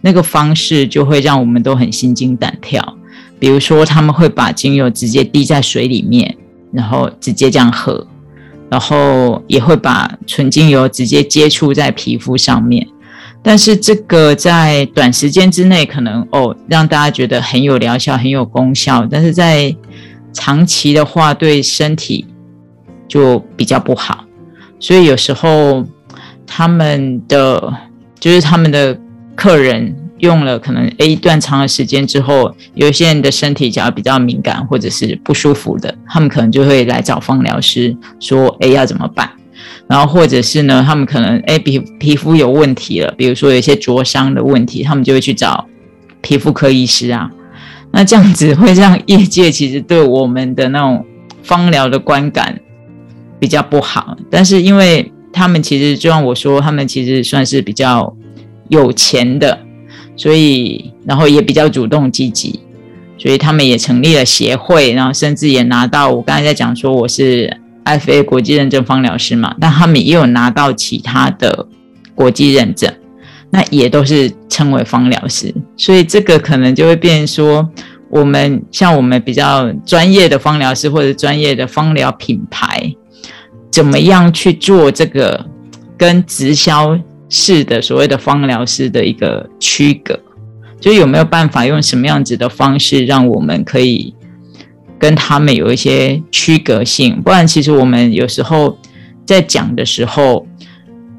[0.00, 2.98] 那个方式就会让我们都很心惊胆跳。
[3.38, 6.36] 比如说，他们会把精油直接滴在水里面，
[6.72, 8.04] 然后直接这样喝，
[8.68, 12.84] 然后也会把纯精油直接接触在皮肤上面。
[13.48, 19.72] 但是这个在短时间之内可能哦让大家觉得很有疗效、很有功效，但是在
[20.32, 22.26] 长期的话对身体
[23.06, 24.24] 就比较不好。
[24.80, 25.86] 所以有时候
[26.44, 27.72] 他们的
[28.18, 28.98] 就是他们的
[29.36, 39.30] 客人用了可能 A 一段长的时间之后，有些人的身体只要比较敏感或者是不舒服的，他们可能就会来找芳疗师说：“哎，要怎么办？”
[39.88, 45.66] 然后或者是呢，他们可能哎皮皮肤有问题了，比如说有一些灼伤的问题，他们就会去找
[46.20, 47.30] 皮肤科医师啊。
[47.92, 51.04] 那这样子会让业界其实对我们的那种
[51.42, 52.60] 芳疗的观感
[53.38, 54.16] 比较不好。
[54.28, 58.12] 但是因为他们其实就像我说，他们其实算是比较
[58.68, 59.60] 有钱的，
[60.16, 62.58] 所以然后也比较主动积极，
[63.16, 67.60] 所以他们也成立了协会，然后甚至也拿到我刚才在讲说我是。
[67.86, 68.22] F.A.
[68.24, 71.68] 国际认证芳疗师嘛，但他们也有拿到其他的
[72.16, 72.92] 国际认证，
[73.50, 77.70] 那也都是称为芳疗师，所以这个可能就会变说，
[78.10, 82.92] 我们像我们比较专业的芳疗师或者专业的芳疗品牌，
[83.70, 85.46] 怎么样去做这个
[85.96, 90.18] 跟直销式的所谓的芳疗师的一个区隔，
[90.80, 94.12] 就有没有办法用什么样子的方式让我们可以。
[94.98, 98.76] 跟他们有一些区隔性，不然其实我们有时候
[99.24, 100.46] 在讲的时候，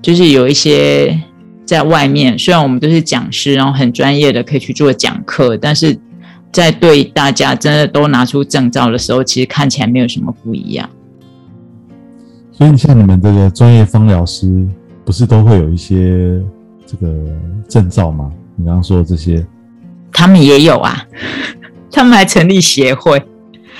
[0.01, 1.19] 就是有一些
[1.65, 5.97] 在外面，虽然我们都是讲师，然后很专业的可以去做讲课，但是
[6.51, 10.89] 在对大家真的都拿出证照的时候，其实看起来没有什么不一样。
[12.51, 14.65] 所以像你们这个专业芳疗师，
[15.05, 16.41] 不是都会有一些
[16.85, 17.13] 这个
[17.69, 18.31] 证照吗？
[18.55, 19.45] 你刚刚说的这些，
[20.11, 21.05] 他们也有啊，
[21.91, 23.21] 他们还成立协会。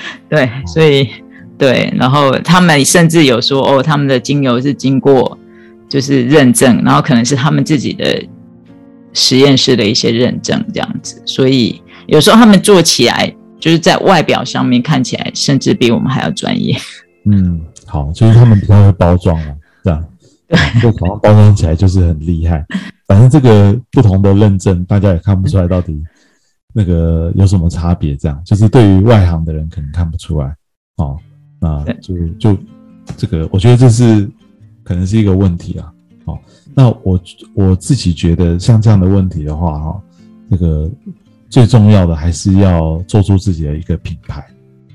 [0.28, 1.08] 对，所以
[1.56, 5.36] 对，然后他们甚至有说哦，他们的精油是经过
[5.88, 8.24] 就是认证，然后可能是他们自己的
[9.12, 16.76] 实验室的一些认证这样子，所以有时候他们做起来就是在外表上面看起来，甚至比我们还要专业。
[17.30, 19.48] 嗯，好，就是他们比较会包装啊，
[19.82, 20.04] 这样，
[20.46, 22.64] 对，就好像包装起来就是很厉害。
[23.06, 26.00] 反正这个不同的认证，大家也看不出来到底。
[26.78, 28.14] 那个有什么差别？
[28.14, 30.54] 这样就是对于外行的人可能看不出来
[30.98, 31.18] 哦。
[31.58, 32.56] 那就就
[33.16, 34.30] 这个，我觉得这是
[34.84, 35.92] 可能是一个问题啊。
[36.26, 36.38] 哦，
[36.76, 37.20] 那我
[37.54, 40.00] 我自己觉得像这样的问题的话，哈，
[40.48, 40.88] 这个
[41.50, 44.46] 最重要的还是要做出自己的一个品牌。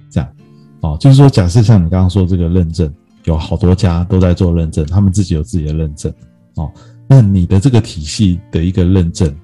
[0.09, 0.29] 这样
[0.79, 2.89] 哦，就是说，假设像你刚刚说这个认证，
[3.25, 6.13] 有好多家都在做认证，他们自己有自己的认证
[6.55, 6.71] 哦。
[7.07, 9.35] 那你的这个体系的一个认证。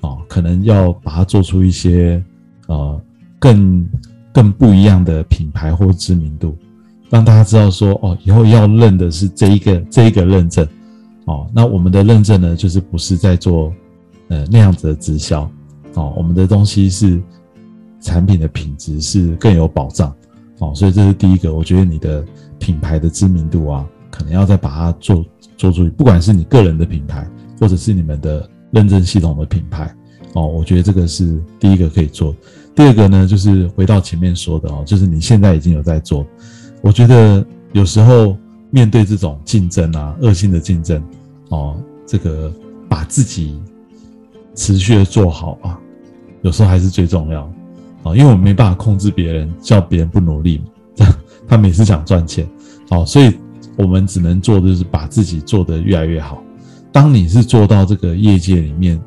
[0.00, 2.22] 哦，可能要把它做出一些
[2.66, 3.00] 呃
[3.38, 3.88] 更
[4.32, 6.56] 更不一样的品牌或知名度，
[7.10, 10.66] 让大家知道说哦，以后要认的是这一个这一个认证
[11.24, 11.48] 哦。
[11.52, 13.72] 那我们的认证呢，就是不是在做
[14.28, 15.50] 呃那样子的直销
[15.94, 17.20] 哦，我们的东西是
[18.00, 20.14] 产品的品质是更有保障
[20.58, 20.72] 哦。
[20.74, 22.24] 所以这是第一个，我觉得你的
[22.58, 25.24] 品牌的知名度啊，可能要再把它做
[25.56, 27.26] 做出去，不管是你个人的品牌，
[27.58, 29.94] 或者是你们的认证系统的品牌
[30.34, 32.34] 哦，我觉得这个是第一个可以做。
[32.74, 36.24] 第二个呢，就是回到前面说的哦，就是你现在已经有在做，
[36.80, 38.36] 我觉得有时候
[38.70, 41.02] 面对这种竞争啊，恶性的竞争
[41.48, 41.76] 哦，
[42.06, 42.52] 这个
[42.88, 43.60] 把自己
[44.54, 45.80] 持续的做好啊，
[46.42, 47.42] 有时候还是最重要
[48.04, 51.14] 啊，因为我们没办法控制别人，叫别人不努力嘛，这 样
[51.48, 52.48] 他每次想赚钱，
[52.90, 53.32] 哦，所以
[53.76, 56.40] 我们只能做的就是把自己做得越来越好。
[56.92, 59.00] 当你是做到这个业界里面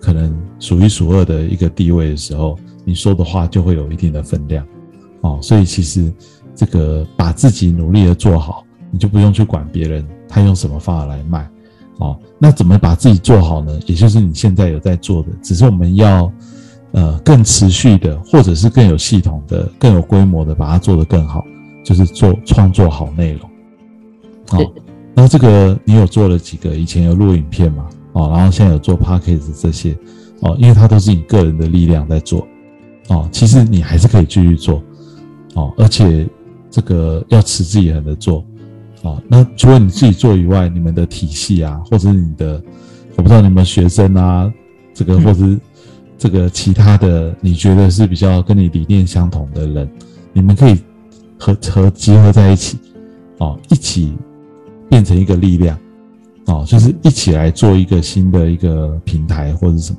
[0.00, 2.58] 可能数一数二的一个地位的时候。
[2.86, 4.62] 你说的话就会有一定的分量，
[5.22, 6.12] 哦，所以其实
[6.54, 11.48] 这个把自己努力的做好，你就不用去管别人他用什么方法来卖，
[11.96, 13.80] 哦，那怎么把自己做好呢？
[13.86, 16.30] 也就是你现在有在做的，只是我们要
[16.92, 21.42] 呃更持续的，或者是更有系统的、更有规模的把它做得更好，
[21.82, 23.50] 就是做创作好内容，
[24.50, 24.72] 哦，
[25.14, 26.74] 那这个你有做了几个？
[26.74, 29.96] 以前有录影片嘛，哦，然后现在有做 p a c k a g e 这些，
[30.40, 32.46] 哦，因为它都是你个人的力量在做。
[33.08, 34.82] 哦，其实你还是可以继续做，
[35.54, 36.26] 哦，而且
[36.70, 38.42] 这个要持之以恒的做，
[39.02, 42.62] 哦，那除了你自己做以外，你们的体系啊，或者是你的，
[43.16, 44.50] 我不知道你们学生啊，
[44.94, 45.44] 这个或者
[46.16, 49.90] 这个其他的，你觉得是比较跟你理念相同的人，
[50.32, 50.80] 你们可以
[51.38, 52.78] 合合结合在一起，
[53.36, 54.14] 哦，一起
[54.94, 55.76] 变成一个力量，
[56.46, 59.98] 哦，就是一起来做一个新的一个平台或者什么，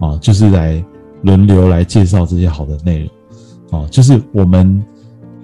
[0.00, 0.84] 哦，就是来。
[1.22, 3.10] 轮流来介绍这些好的内容，
[3.80, 4.84] 哦，就是我们，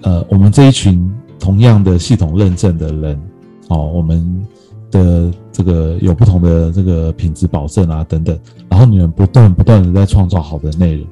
[0.03, 3.19] 呃，我们这一群同样的系统认证的人，
[3.69, 4.47] 哦，我们
[4.91, 11.07] 的这个有不同的这个品质保证啊等等，然后你们不断不断的在创造好的内容，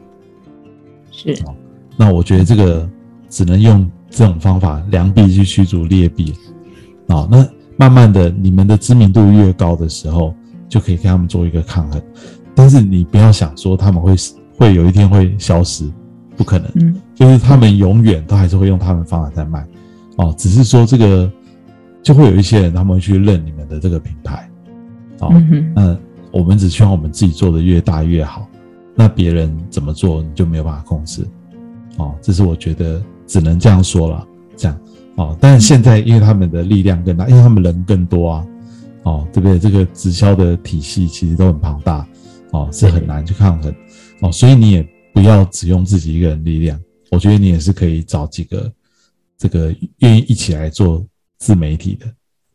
[1.11, 1.35] 是，
[1.97, 2.87] 那我觉得这个
[3.27, 6.33] 只能用这种方法良币去驱逐劣币，
[7.07, 7.45] 啊，那
[7.81, 10.33] 慢慢的你们的知名度越高的时候，
[10.69, 12.01] 就可以跟他们做一个抗衡，
[12.55, 14.15] 但是你不要想说他们会。
[14.57, 15.89] 会有一天会消失，
[16.37, 16.69] 不可能。
[16.75, 19.65] 嗯，就是他们永远都还是会用他们方法在卖，
[20.17, 21.31] 哦，只是说这个
[22.03, 24.47] 就会有一些人他们会去认你们的这个品牌，
[25.21, 25.33] 哦，
[25.73, 25.97] 那
[26.31, 28.47] 我们只希望我们自己做的越大越好，
[28.93, 31.27] 那别人怎么做你就没有办法控制，
[31.97, 34.77] 哦，这是我觉得只能这样说了，这样，
[35.21, 38.47] 哦，但是现在因为他们的力量更大，因为他们人更多啊，
[39.03, 39.59] 哦，对不对？
[39.59, 42.07] 这个直销的体系其实都很庞大，
[42.51, 43.71] 哦，是很难去抗衡。
[44.21, 46.79] 哦，所以你也不要只用自己一个人力量，
[47.11, 48.71] 我觉得你也是可以找几个
[49.37, 51.05] 这个愿意一起来做
[51.37, 52.07] 自媒体的。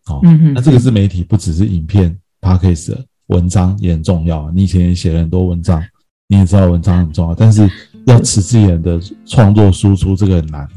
[0.07, 0.20] 哦，
[0.52, 2.96] 那这个自媒体不只是影片、podcast、
[3.29, 4.50] 文章也很重要。
[4.50, 5.81] 你以前也写了很多文章，
[6.26, 7.70] 你也知道文章很重要，但是
[8.07, 10.68] 要持之以恒的创作输出这个很难。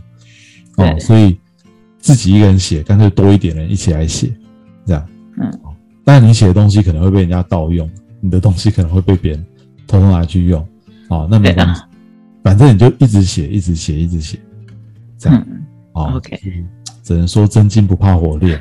[0.78, 1.38] 哦，所以
[2.00, 4.34] 自己一个人写，干脆多一点人一起来写，
[4.86, 5.08] 这样。
[5.38, 5.52] 嗯。
[6.04, 7.88] 但你写的东西可能会被人家盗用，
[8.20, 9.46] 你的东西可能会被别人
[9.86, 10.66] 偷偷拿去用。
[11.10, 11.82] 哦，那没关系，
[12.44, 14.40] 反正你就一直写，一直写，一直写，
[15.18, 15.46] 这样，
[15.94, 16.40] 哦，OK，
[17.04, 18.60] 只能说真金不怕火炼，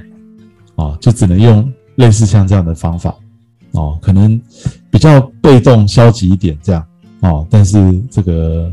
[0.77, 3.14] 哦，就只能用类似像这样的方法，
[3.72, 4.40] 哦，可能
[4.90, 6.87] 比较被动消极一点这样，
[7.20, 8.72] 哦，但是这个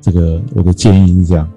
[0.00, 1.55] 这个我的建议是这样，对，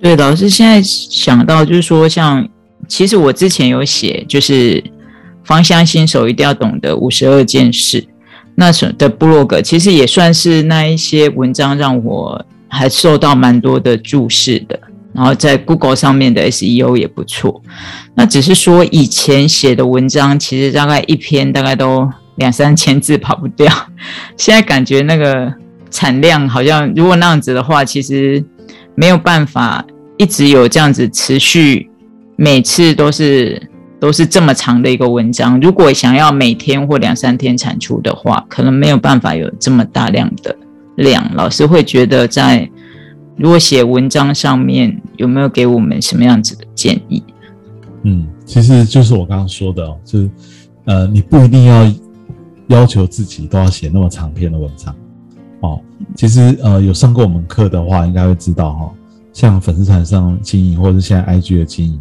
[0.00, 2.48] 对，老师现在想到就是说，像
[2.88, 4.82] 其实我之前有写，就是
[5.44, 8.06] 芳香新手一定要懂得五十二件事。
[8.54, 14.78] 那什的部落格其实也算是那一些文章让我还受到蛮多的注视的，
[15.12, 17.62] 然后在 Google 上面的 SEO 也不错。
[18.14, 23.70] 那只是说以前写的文章其实大概一篇大概都两三千字跑不掉，
[24.36, 25.52] 现在感觉那个
[25.90, 28.44] 产量好像如果那样子的话，其实
[28.94, 29.82] 没有办法
[30.20, 31.88] 一直有这样子持续，
[32.36, 33.60] 每次都是。
[34.00, 40.56] 都是这么长的一个文章，如果想要每天或两三天产出的话，可能没有办法有这么大量的
[40.96, 41.22] 量。
[41.34, 42.66] 老师会觉得，在
[43.36, 47.22] 如果写文章上面有没有给我们什么样子的建议？
[48.04, 50.30] 嗯，其实就是我刚刚说的，就是
[50.86, 51.92] 呃，你不一定要
[52.68, 54.96] 要求自己都要写那么长篇的文章
[55.60, 55.78] 哦。
[56.16, 58.90] 其实呃，有上过我们课的话，应该会知道哈，
[59.32, 62.00] 像粉丝团上经营，或者是现在 IG 的经营。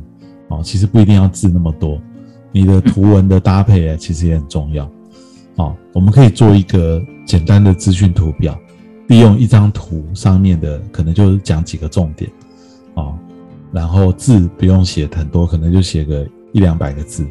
[0.49, 2.01] 哦，其实不一定要字那么多，
[2.51, 4.89] 你的图文的搭配啊，其实也很重要。
[5.57, 8.57] 哦，我们可以做一个简单的资讯图表，
[9.09, 12.31] 利用一张图上面的可能就是讲几个重点，
[12.95, 13.15] 哦，
[13.71, 17.27] 然后字不用写很多，可能就写个一两百个字，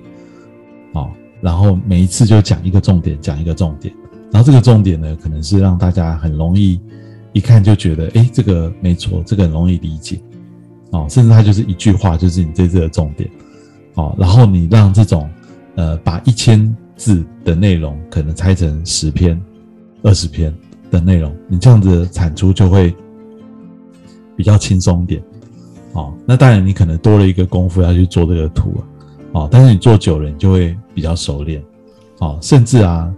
[0.92, 3.92] 哦，然后每一次就讲一个重点，讲一个重点，
[4.30, 6.78] 然后这个重点呢，可能是让大家很容易
[7.38, 10.20] 一看就觉得，哎，这个没错，这个很容易理解，
[10.90, 13.30] 哦，甚至它就是一句话，就是你这次的重点，
[13.94, 15.30] 哦，然后你让这种
[15.76, 19.40] 呃把一千字的内容可能拆成十篇、
[20.02, 20.52] 二十篇
[20.90, 22.92] 的内容，你这样子产出就会
[24.36, 25.22] 比较轻松点，
[25.92, 28.82] 哦，那当然你可能多了一个功夫要去做这个图啊，
[29.32, 31.62] 哦，但是你做久了，你就会比较熟练，
[32.18, 33.08] 哦，甚至啊。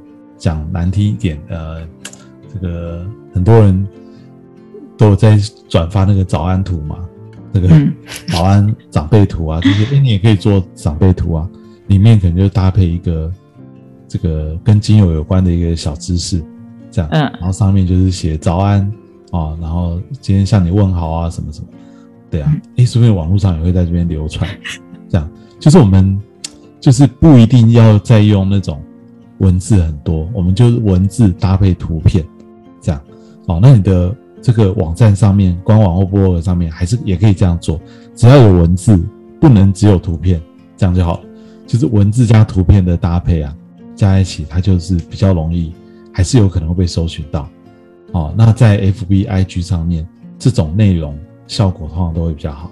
[0.41, 1.87] 讲难听一点，呃，
[2.51, 3.87] 这个很多人
[5.01, 6.99] 都有在转发那个早安图嘛，
[7.53, 7.69] 那个
[8.29, 11.49] 早安长辈图啊， 这些哎，你也可以做长辈图啊，
[11.87, 13.33] 里面可能就搭配一个
[14.07, 16.45] 这个跟精油有关的一个小知识，
[16.91, 18.81] 这样，嗯，然后上面就是写早安
[19.33, 21.69] 啊，然后今天向你问好啊，什么什么，
[22.31, 24.47] 对啊，哎，说不定网络上也会在这边流传，
[25.09, 25.27] 这样，
[25.59, 26.21] 就是我们
[26.79, 28.79] 就是不一定要再用那种。
[29.39, 32.23] 文字很多，我们就是文字搭配图片，
[32.79, 33.01] 这样，
[33.47, 37.81] 哦，那你的这个网站上面、官网或博客上面，还是也可以这样做，
[38.15, 38.99] 只要有文字，
[39.41, 40.41] 不能只有图片，
[40.77, 41.25] 这样就好了。
[41.67, 43.57] 就是文字加图片的搭配啊，
[43.95, 45.73] 加在一起，它就是比较容易，
[46.13, 47.49] 还是有可能会被搜寻到。
[48.13, 50.07] 哦，那在 F B I G 上面，
[50.39, 51.17] 这种内容
[51.47, 52.71] 效果通常都会比较好。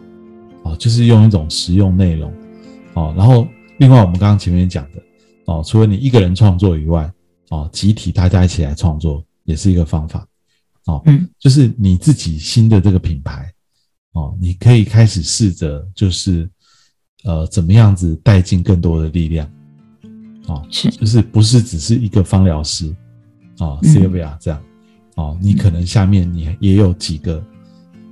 [0.64, 2.32] 哦，就是用一种实用内容。
[2.94, 3.46] 哦，然后
[3.78, 5.02] 另外我们刚刚前面讲的。
[5.44, 7.08] 哦，除了你一个人创作以外，
[7.50, 10.26] 哦，集体大家一起来创作也是一个方法。
[10.88, 13.52] 哦，嗯，就是你自己新的这个品牌，
[14.14, 16.50] 哦，你可以开始试着就是，
[17.22, 19.48] 呃，怎么样子带进更多的力量。
[20.46, 22.92] 哦，是，就是不是只是一个芳疗师，
[23.58, 24.60] 哦，Sylvia 这样，
[25.14, 27.40] 哦，你可能下面你也有几个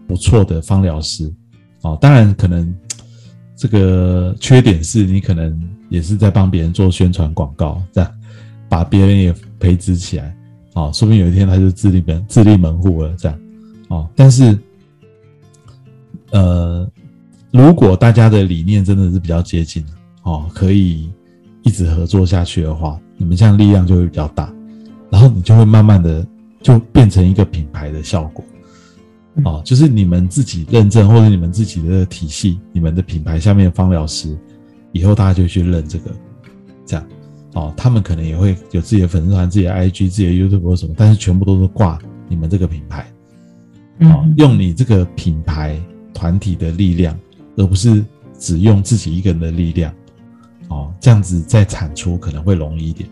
[0.07, 1.35] 不错的芳疗师，
[1.81, 2.73] 哦，当然可能
[3.57, 5.77] 这个缺点是你可能。
[5.89, 8.13] 也是在帮别人做宣传广告，这样
[8.69, 10.37] 把别人也培植起来，
[10.77, 13.39] 哦，说不定有一天他就自立门自立门户了，这样，
[13.89, 14.57] 哦，但是，
[16.33, 16.87] 呃，
[17.51, 19.83] 如果大家的理念真的是比较接近，
[20.23, 21.11] 哦，可以
[21.63, 24.53] 一直合作下去的话，你们这样力量就会比较大，
[25.11, 26.27] 然后你就会慢慢的
[26.61, 28.45] 就变成一个品牌的效果，
[29.45, 34.37] 哦，就是你们自己认证或者你们自己的体系，你们的品牌下面的芳疗师。
[34.93, 36.11] 以后大家就去认这个，
[36.87, 37.07] 这样，
[37.57, 41.99] 哦，他们可能也会有自己的粉丝团、自己的 IG、自己的 YouTube 或什么，但是全部都是挂
[42.29, 43.07] 你们这个品牌，
[44.01, 45.81] 哦，用你这个品牌
[46.13, 47.19] 团体的力量，
[47.57, 48.05] 而不是
[48.39, 49.91] 只用自己一个人的力量，
[50.69, 53.09] 哦，这样子在产出可能会容易一点。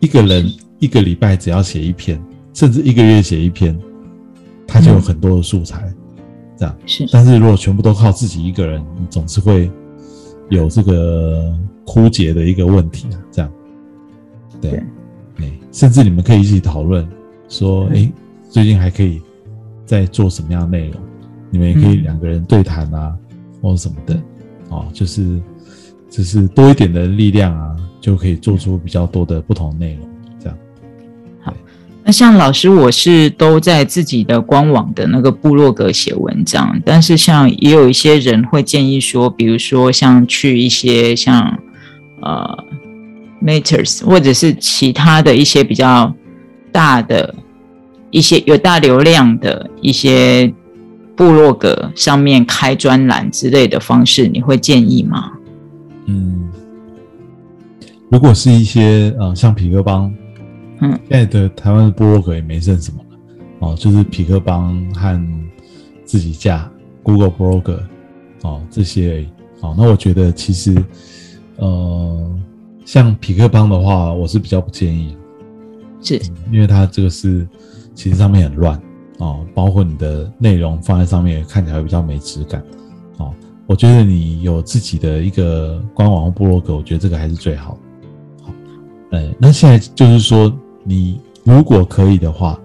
[0.00, 2.18] 一个人一个礼拜只要写一篇，
[2.54, 3.78] 甚至一个月写一篇，
[4.66, 5.92] 他就有很多的素材，
[6.56, 7.06] 这样是。
[7.12, 9.70] 但是如果全部都靠自己一个人，你总是会。
[10.50, 13.50] 有这个枯竭的一个问题啊，这样，
[14.70, 14.82] 对，
[15.40, 17.06] 哎，甚至你们可以一起讨论，
[17.48, 18.10] 说，哎，
[18.48, 19.20] 最近还可以
[19.84, 21.02] 在做什么样的内容？
[21.50, 23.14] 你们也可以两个人对谈啊，
[23.60, 24.18] 或者什么的，
[24.68, 25.40] 哦，就是，
[26.08, 30.08] 就是多一点的力量啊，就可以做出比较多的不同内容。
[32.04, 41.56] 那像老师，我是都在自己的官网的那个部落格写文章，但是像也有一些人会建议说，比如说像去一些像
[42.20, 42.64] 呃
[43.42, 46.14] Matters 或者是其他的一些比较
[46.70, 47.34] 大的
[48.10, 50.52] 一些有大流量的一些
[51.16, 55.32] 部落格上面开专栏之类的方式，你会建议吗？
[56.06, 56.50] 嗯，
[58.10, 60.12] 如果是一些呃像皮克邦。
[60.82, 63.18] 现在的台湾的部落格也没剩什么了，
[63.60, 65.28] 哦，就是匹克邦和
[66.04, 66.68] 自己架
[67.04, 67.78] Google Blogger，
[68.42, 69.28] 哦，这些而已。
[69.60, 70.74] 哦，那我觉得其实，
[71.58, 72.36] 呃，
[72.92, 75.16] 像匹克邦的话，我是比较不建议，
[76.02, 76.20] 是，
[76.50, 77.48] 因为它这个是
[77.94, 78.78] 其实上面很乱，
[79.16, 82.62] 哦，包括你的内容放在上面看起来比较没质感，
[83.16, 83.32] 哦，
[83.64, 87.80] 我觉得你有自己的一个官网或部落格，我觉得这个还是最好的。
[88.44, 88.52] 好，
[89.12, 90.52] 哎，那现在就是说。
[90.84, 92.58] 你如果可以的话，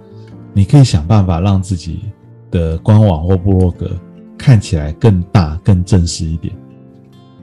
[0.52, 2.02] 你可以想办法让自己
[2.50, 3.92] 的官网或部落格
[4.36, 6.52] 看起来更大、更正式一点。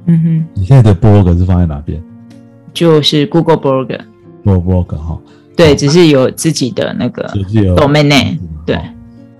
[0.06, 2.02] 嗯哼，你现在的部落格是放在哪边？
[2.74, 3.98] 就是 Google Blog。
[4.44, 5.18] Google Blog 哈。
[5.56, 7.26] 对，只是有自己的那个
[7.76, 8.38] domain name。
[8.66, 8.78] 对。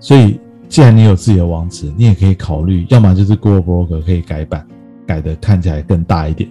[0.01, 4.67] 所以，既然你有自己的网址，你也可以考虑，要么就是 Google Blog 可以改版，
[5.07, 6.49] 改的看起来更大一点，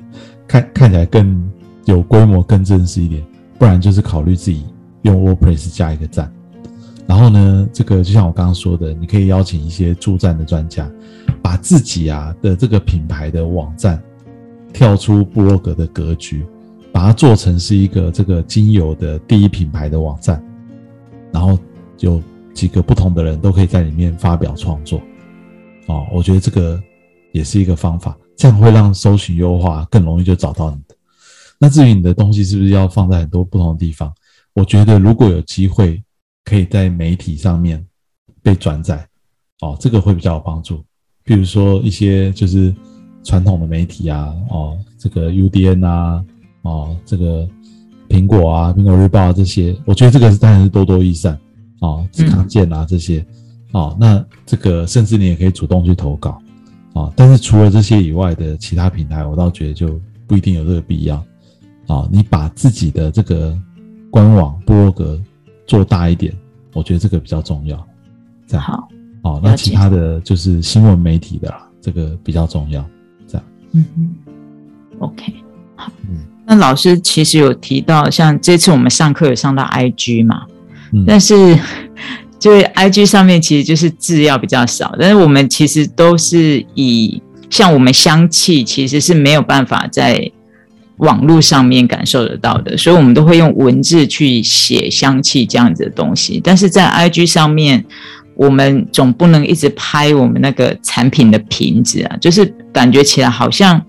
[0.48, 1.52] 看看起来更
[1.86, 3.24] 有规模、更正式一点。
[3.58, 4.66] 不然就是考虑自己。
[5.04, 6.32] 用 WordPress 加一个站，
[7.06, 10.90] 然后呢，这个就像我刚刚说的，你可以邀请一些助站的专家，
[11.42, 14.02] 把自己啊的这个品牌的网站
[14.72, 16.46] 跳出布洛格的格局，
[16.94, 20.42] 把它做成是一个这个精油的第一品牌的网站
[21.32, 21.58] 然后
[22.00, 22.22] 有
[22.54, 25.02] 几个不同的人都可以在里面发表创作，
[25.88, 26.82] 哦，我觉得这个
[27.32, 30.96] 也是一个方法，这样会让搜寻优化更容易就找到你的。
[31.58, 34.14] 那至于你的东西是不是要放在很多不同的地方？
[34.54, 36.02] 我觉得如果有机会
[36.46, 37.84] 可以在媒体上面
[38.44, 39.08] 被转载，
[39.62, 40.86] 哦，这个会比较有帮助。
[41.24, 42.72] 比如说一些就是
[43.24, 46.24] 传统的媒体啊，哦，这个 UDN 啊，
[46.64, 47.48] 哦，这个
[48.10, 51.40] 苹果啊，苹果日报啊这些，我觉得这个当然是多多益善，
[51.80, 53.26] 哦，智康健啊这些，
[53.72, 56.42] 哦，那这个甚至你也可以主动去投稿，
[56.94, 61.16] 啊，但是除了这些以外的其他平台，我倒觉得就不一定有这个必要，
[61.88, 63.58] 啊，你把自己的这个
[64.10, 65.22] 官网、部落格
[65.66, 66.34] 做大一点，
[66.74, 67.88] 我觉得这个比较重要，
[68.48, 68.88] 这样好。
[69.24, 72.86] 哦，那其他的就是新闻媒体的啦，这个比较重要，
[73.26, 73.48] 这样。
[73.72, 74.16] 嗯嗯
[75.00, 75.34] ，OK，
[75.78, 75.90] 好。
[76.10, 80.44] 嗯，那老师其实有提到，像这次我们上课有上到 IG 嘛，
[80.94, 81.58] 嗯，但是
[82.40, 90.32] 就是 IG 上面其实就是字要比较少，但是我们其实都是以像我们香气其实是没有办法在
[90.98, 97.86] 网络上面感受得到的，所以我们都会用文字去写香气这样子的东西，但是在 IG 上面。
[98.36, 103.86] 我们总不能一直拍我们那个产品的瓶子啊，就是感觉起来好像不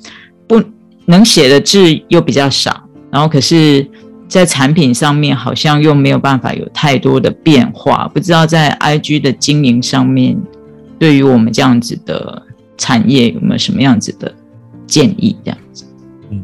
[1.06, 1.78] 能写的字
[2.08, 3.86] 又比较少，然后可是，
[4.28, 8.08] 在产品上面好像又没有办法有太多的变化。
[8.08, 10.36] 不知道在 IG 的经营上面，
[10.98, 12.42] 对于我们这样子的
[12.76, 14.34] 产业有没有什么样子的
[14.86, 15.36] 建议？
[15.44, 15.84] 这样子，
[16.30, 16.42] 嗯，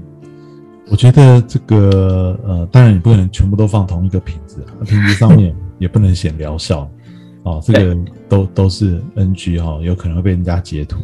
[0.91, 6.89] 我觉得这个呃，当然你不可能全部都放同一个瓶子，瓶子上面也不能显疗效。
[7.43, 7.97] 哦，这个
[8.29, 10.99] 都都是 NG 哈，有可能会被人家截图，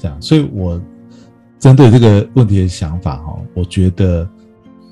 [0.00, 0.80] 这样，所以我
[1.66, 4.24] 针对这个问题的想法哈，我觉得，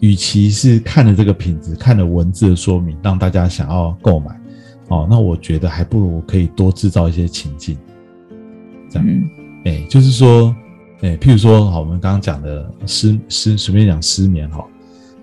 [0.00, 4.36] 与其是看了这个品质，看了文字的说明，让大家想要购买，
[4.88, 7.78] 哦，那我觉得还不如可以多制造一些情境，
[8.90, 9.06] 这样，
[9.66, 10.52] 哎，就是说，
[11.02, 14.64] 哎，譬如说，好，我们刚刚讲的失失，随便讲失眠哈，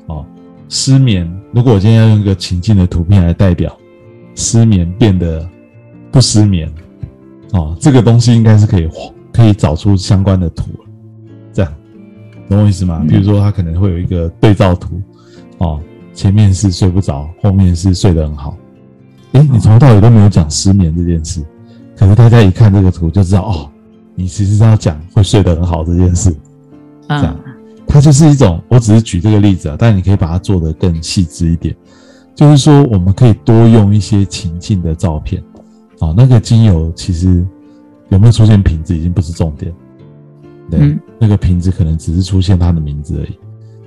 [0.05, 0.25] 哦，
[0.69, 3.77] 失眠，如果我今天要用一个情境的图片来代表。
[4.35, 5.45] 失眠变得
[6.13, 6.73] 不失眠，
[7.51, 8.87] 哦，这个东西应该是可以
[9.33, 10.69] 可以找出相关的图
[12.51, 13.03] 懂我意思吗？
[13.07, 15.01] 比如说，他可能会有一个对照图，
[15.59, 15.79] 哦，
[16.13, 18.57] 前面是睡不着，后面是睡得很好。
[19.31, 21.41] 诶，你从头到尾都没有讲失眠这件事，
[21.95, 23.69] 可是大家一看这个图就知道，哦，
[24.15, 26.35] 你其实是要讲会睡得很好这件事。
[27.07, 27.39] 这样，
[27.87, 31.73] 它就是一种，我只是举这个例子啊，但你可以把它做得更细致一点。
[32.35, 35.41] 就是说，我们可以多用一些情境的照片，
[35.99, 37.45] 啊，那个精油其实
[38.09, 39.73] 有没有出现瓶子已经不是重点，
[40.79, 43.37] 对，那个瓶子可能只是出现它的名字而已，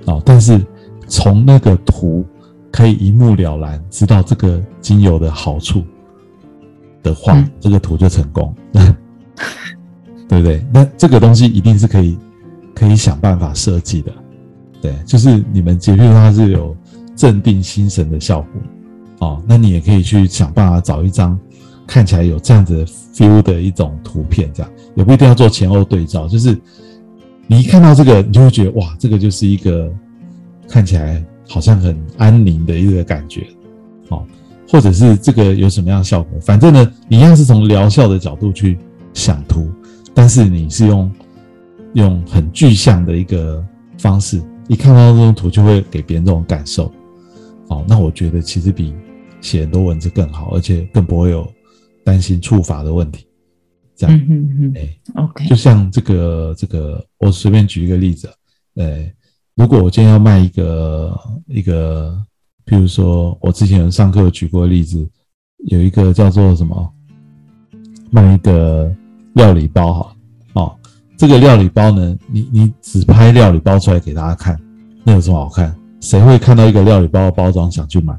[0.05, 0.65] 哦，但是
[1.07, 2.25] 从那个图
[2.71, 5.83] 可以一目了然知道这个精油的好处
[7.03, 8.55] 的话，这个图就成功，
[10.29, 10.65] 对不对？
[10.73, 12.17] 那这个东西一定是可以
[12.73, 14.11] 可以想办法设计的，
[14.81, 16.75] 对，就是你们解譬如它是有。
[17.17, 18.61] 镇定心神的效果，
[19.19, 21.39] 哦，那你也可以去想办法找一张
[21.87, 22.83] 看起来有这样子
[23.13, 26.57] feel 的一种图片，这样也不一定要做前后对照，就是
[27.47, 29.91] 你一看到这个，你就会觉得哇，这个就是一个
[30.67, 33.45] 看起来好像很安宁的一个感觉，
[34.09, 34.25] 哦，
[34.69, 38.77] 或者是这个有什么样的效果，反正呢，一样是从疗效的角度去
[39.13, 39.69] 想图，
[40.13, 41.11] 但是你是用
[41.93, 43.63] 用很具象的一个
[43.99, 46.91] 方式，一看到这种图就会给别人这种感受。
[47.67, 48.93] 哦，那我觉得其实比
[49.41, 51.47] 写很多文字更好，而且更不会有
[52.03, 53.25] 担心触法的问题。
[53.95, 58.29] 这样，嗯嗯嗯哎，OK，就像这个这个，我随便举一个例子，
[58.75, 59.09] 呃，
[59.55, 61.17] 如果我今天要卖一个
[61.47, 62.21] 一个，
[62.65, 65.07] 譬如说我之前有上课举过例子，
[65.67, 66.93] 有一个叫做什么，
[68.11, 68.93] 卖一个
[69.33, 70.15] 料理包哈，
[70.53, 70.75] 哦，
[71.17, 74.59] 这个料理包呢，你你只拍料理包出来给大家看，
[75.03, 75.75] 那有什么好看？
[76.01, 78.13] 谁会看到一个料理包的包装想去买？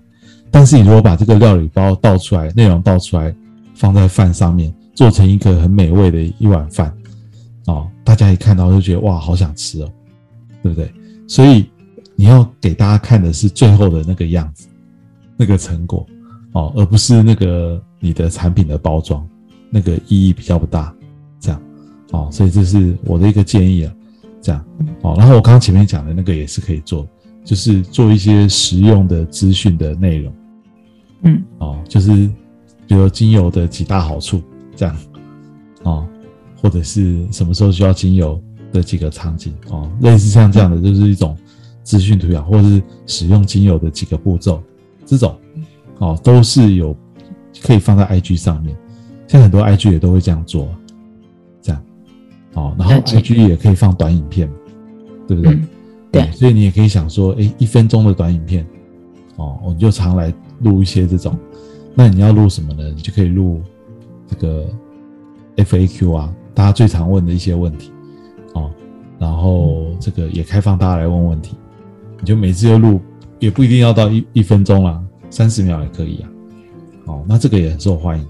[0.51, 3.35] 但是你如果把这个料理包倒出来，内容倒出来，
[3.75, 6.93] 放在饭上面，做成一个很美味的一碗饭，
[7.67, 9.93] 哦，大家一看到就觉得哇，好想吃哦，
[10.63, 10.91] 对不对？
[11.29, 11.65] 所以
[12.17, 14.67] 你要给大家看的是最后的那个样子，
[15.37, 16.05] 那个成果
[16.53, 19.25] 哦，而不是那个你的产品的包装，
[19.71, 20.93] 那个意义比较不大。
[21.39, 21.63] 这样
[22.11, 23.95] 哦，所以这是我的一个建议啊，
[24.41, 24.65] 这样
[25.03, 25.15] 哦。
[25.17, 27.07] 然后我刚刚前面讲的那个也是可以做。
[27.45, 30.35] 就是做一些实用的资讯的内容，
[31.23, 32.11] 嗯，哦，就是
[32.89, 34.43] 比如精油的几大好处，
[34.77, 34.97] 这样，
[35.83, 36.07] 哦，
[36.63, 38.41] 或者是什么时候需要精油
[38.73, 41.37] 的几个场景，哦，类似像这样的，就是一种
[41.83, 44.63] 资讯图表，或者是使用精油的几个步骤，
[45.05, 45.37] 这种，
[45.99, 46.95] 哦，都是有
[47.63, 48.77] 可以放在 IG 上面，
[49.27, 50.69] 现在很多 IG 也都会这样做，
[51.63, 51.83] 这样，
[52.55, 54.49] 哦，然后 IG 也可以放短影片，
[55.27, 55.53] 对不对？
[55.55, 55.69] 嗯
[56.13, 58.67] 对所以你也可以想说，诶，一分钟的短影片，
[59.37, 61.37] 哦，我们就常来录一些这种。
[61.95, 62.89] 那你要录什么呢？
[62.95, 63.61] 你就可以录
[64.29, 64.67] 这个
[65.57, 67.93] FAQ 啊，大家最常问的一些问题，
[68.55, 68.71] 哦，
[69.19, 71.57] 然后这个也开放大家来问问题，
[72.21, 73.01] 你就每次就录，
[73.39, 75.01] 也不一定要到一一分钟啦，
[75.31, 76.29] 三十秒也可以啊。
[77.07, 78.27] 哦，那这个也很受欢迎。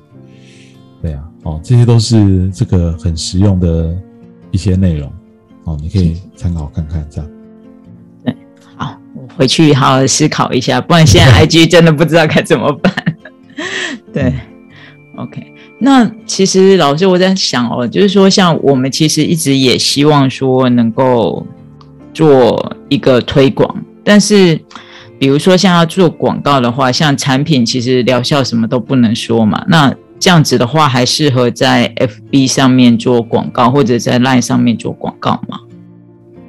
[1.03, 3.97] 对啊，哦，这些都是这个很实用的
[4.51, 5.11] 一些内容，
[5.65, 7.31] 哦，你可以参考看看这样。
[8.25, 8.37] 对
[8.77, 12.93] 好，我回去好好思考一下，不然现在 IG 真的不知道该怎么办。
[14.13, 14.35] 对
[15.17, 15.55] ，OK。
[15.79, 21.47] 那其实老师我在想哦，就是说，像我们其实一直也希望说能够
[22.15, 24.59] 做一个推广，但是
[25.19, 29.63] 比如说像要做广告的话，像产品其实疗效什么都不能说嘛。
[29.69, 35.61] 那这样子的话，还适合在 FB 上面做广告，或者在 Line 上面做广告吗？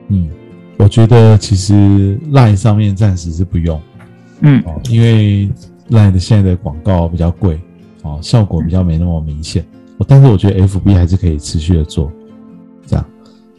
[0.08, 0.30] 嗯，
[0.78, 3.82] 我觉得其实 Line 上面暂时是不用
[4.40, 5.50] 嗯哦，因为
[5.90, 7.60] Line 的现在的广告比较贵
[8.08, 9.66] 哦，效果比较没那么明显。
[10.08, 12.12] 但是我觉得 FB 还是可以持续的做，
[12.86, 13.06] 这样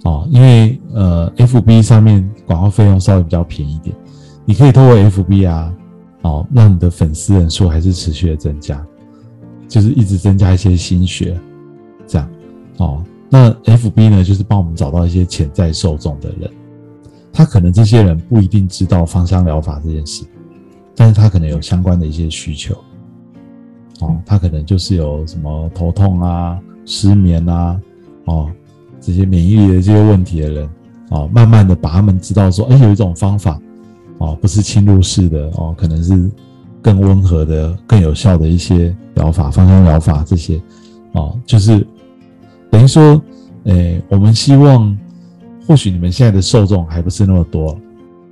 [0.05, 3.95] 哦，因为呃 FB 上面广告费用稍微比较便宜点，
[4.45, 5.75] 你可以透过 FB 啊，
[6.23, 8.85] 哦，让你的粉丝人数还是持续的增加，
[9.69, 11.37] 就是一直增加一些心血，
[12.07, 12.31] 这样
[12.77, 13.05] 哦。
[13.29, 16.49] 那 FB 呢，就是帮我们找到一些潜在受众的人，
[17.33, 20.25] 他可能这些人不一定知道芳香疗法这件事，
[20.95, 22.75] 但是他可能有相关的一些需求，
[24.01, 27.81] 哦，他可能就是有什么头痛啊、失眠啊，
[28.27, 28.51] 哦，
[29.01, 30.71] 这些免疫力的这些问题的人，
[31.11, 33.61] 哦，慢慢的把他们知道说，哎，有一种方法，
[34.19, 36.31] 哦，不是侵入式的，哦，可能是
[36.81, 40.61] 更温和的、更有效的一些疗法，芳香疗法这些，
[41.13, 41.85] 哦，就是
[42.71, 43.21] 等于说，
[43.65, 44.97] 诶，我们希望，
[45.67, 47.77] 或许你们现在的受众还不是那么多，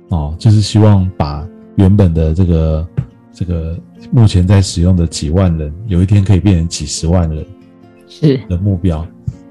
[0.09, 1.45] 哦，就是希望把
[1.75, 2.87] 原本的这个
[3.33, 3.77] 这个
[4.11, 7.45] 目前在使用的几万人，有一天可以变成几十万人
[8.07, 8.37] 是。
[8.47, 8.99] 的目标，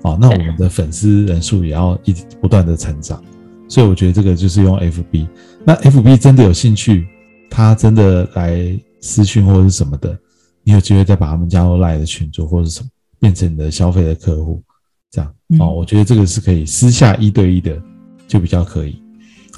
[0.03, 3.23] 啊，那我们的粉丝人数也要一直不断的成长，
[3.69, 5.29] 所以我觉得这个就是用 FB，
[5.65, 7.07] 那 FB 真的有兴趣，
[7.51, 10.19] 他真的来私讯或者是什么的，
[10.65, 12.89] 你有机会再把他们加入 Line 的群组或者什么，
[13.21, 14.63] 变成你的消费的客户。
[15.11, 15.31] 这样。
[15.31, 17.81] 啊哦，我觉得这个是可以私下一对一的，
[18.27, 19.01] 就比较可以。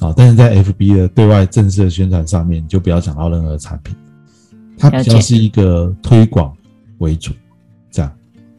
[0.01, 3.97] 啊、但是在 FB 的对外正式的宣传上面，你就不要讲到任何产品，
[4.79, 6.57] 它比较是一个推广
[6.99, 7.33] 为主，
[7.91, 8.11] 这样。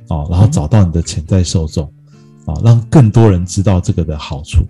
[0.09, 1.86] 哦，然后找到你的潜在受众
[2.45, 4.65] 啊、让更多人知道这个的好处，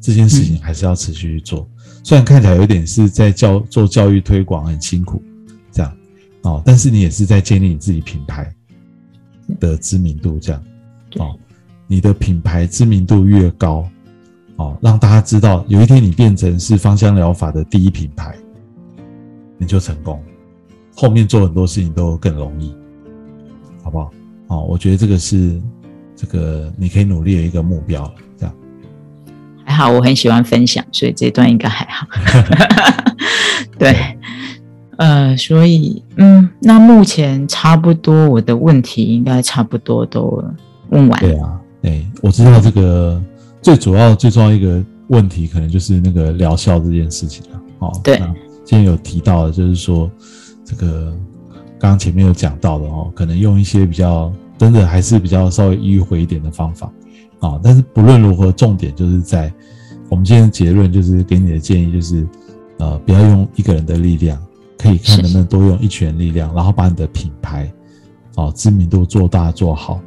[0.00, 1.68] 这件事情还是要持续去做。
[2.02, 5.22] 虽然看起来有点是在教做教育推广很辛苦，
[5.70, 5.96] 这样。
[6.42, 8.52] 哦，但是你也是在建立你自己品牌
[9.60, 10.62] 的知名度，这样。
[11.18, 11.36] 哦，
[11.86, 13.88] 你的品牌知名度越高，
[14.56, 18.36] 哦，让大家知道，有一天你变成是芳香疗法的第一品牌，
[19.58, 20.20] 你就成功，
[20.96, 22.74] 后面做很多事情都更容易，
[23.84, 24.10] 好不好？
[24.48, 25.60] 哦，我觉得这个是
[26.16, 28.54] 这个你可以努力的一个目标了，这样。
[29.64, 32.06] 还好，我很喜欢分享，所以这段应该还好。
[33.78, 33.94] 对，
[34.96, 40.42] 呃，所以嗯，那目前差不多我的问题应该差不多都
[40.88, 41.20] 问完。
[41.20, 43.22] 对啊，哎，我知道这个
[43.60, 47.60] 最主要、最重要一个问题，可能就是那个疗效这件事情了。
[47.80, 48.16] 哦，对
[48.64, 50.10] 今天有提到的，就是说
[50.66, 51.16] 这个
[51.78, 56.92] 刚前面有讲到的哦，可能用一些比较真的还是比较稍微迂回一点的方法
[57.38, 59.52] 啊、但是不论如何，重点就是在
[60.08, 62.26] 我们今天的结论，就是给你的建议就是，
[62.78, 64.42] 呃，不要用一个人的力量，
[64.78, 67.70] 可以看能不能多用一群力量，然后把你的品牌
[68.36, 70.00] 哦知名度做大做好。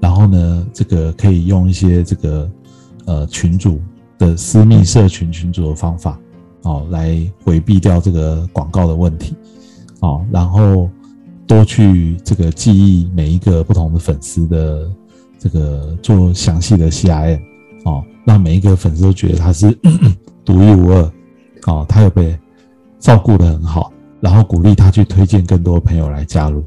[0.00, 2.50] 然后呢，这个可以用一些这个
[3.06, 3.80] 呃群主
[4.16, 6.18] 的私密社群群主的方法
[6.62, 9.34] 哦，来回避掉这个广告的问题
[10.00, 10.90] 哦，然后
[11.46, 14.90] 多去这个记忆每一个不同的粉丝的
[15.38, 17.40] 这个做详细的 CRM
[17.84, 19.70] 哦，让每一个粉丝都觉得他是
[20.44, 21.12] 独一无二
[21.66, 22.38] 哦，他有被
[22.98, 26.64] 照顾的很好，然后鼓励他去推荐更多朋友来加入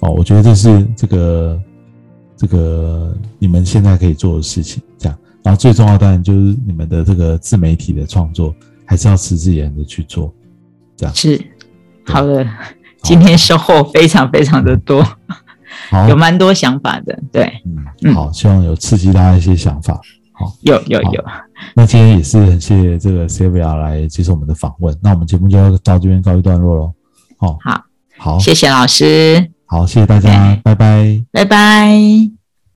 [0.00, 1.60] 哦，我觉得这是这个。
[2.40, 8.54] 这个你们现在可以做的事情，这样，然后最重要当然就是你们的这个自媒体的创作，
[8.84, 10.32] 还是要持之以恒的去做，
[10.96, 11.12] 这样。
[11.16, 11.44] 是
[12.08, 12.46] 好的，
[13.02, 15.04] 今天收获非常非常的多，
[16.08, 17.18] 有蛮多想法的。
[17.32, 20.00] 对，嗯，嗯好，希望有刺激大家一些想法。
[20.32, 21.24] 好，有有有，
[21.74, 26.92] 那今天也是很谢谢这个 Sylvia 来接受我们的访问，那我们节目就要到这边告一段落喽。
[27.38, 27.84] 哦，好，
[28.16, 29.50] 好，谢谢老师。
[29.66, 31.22] 好，谢谢大家，拜拜。
[31.32, 32.37] 拜拜。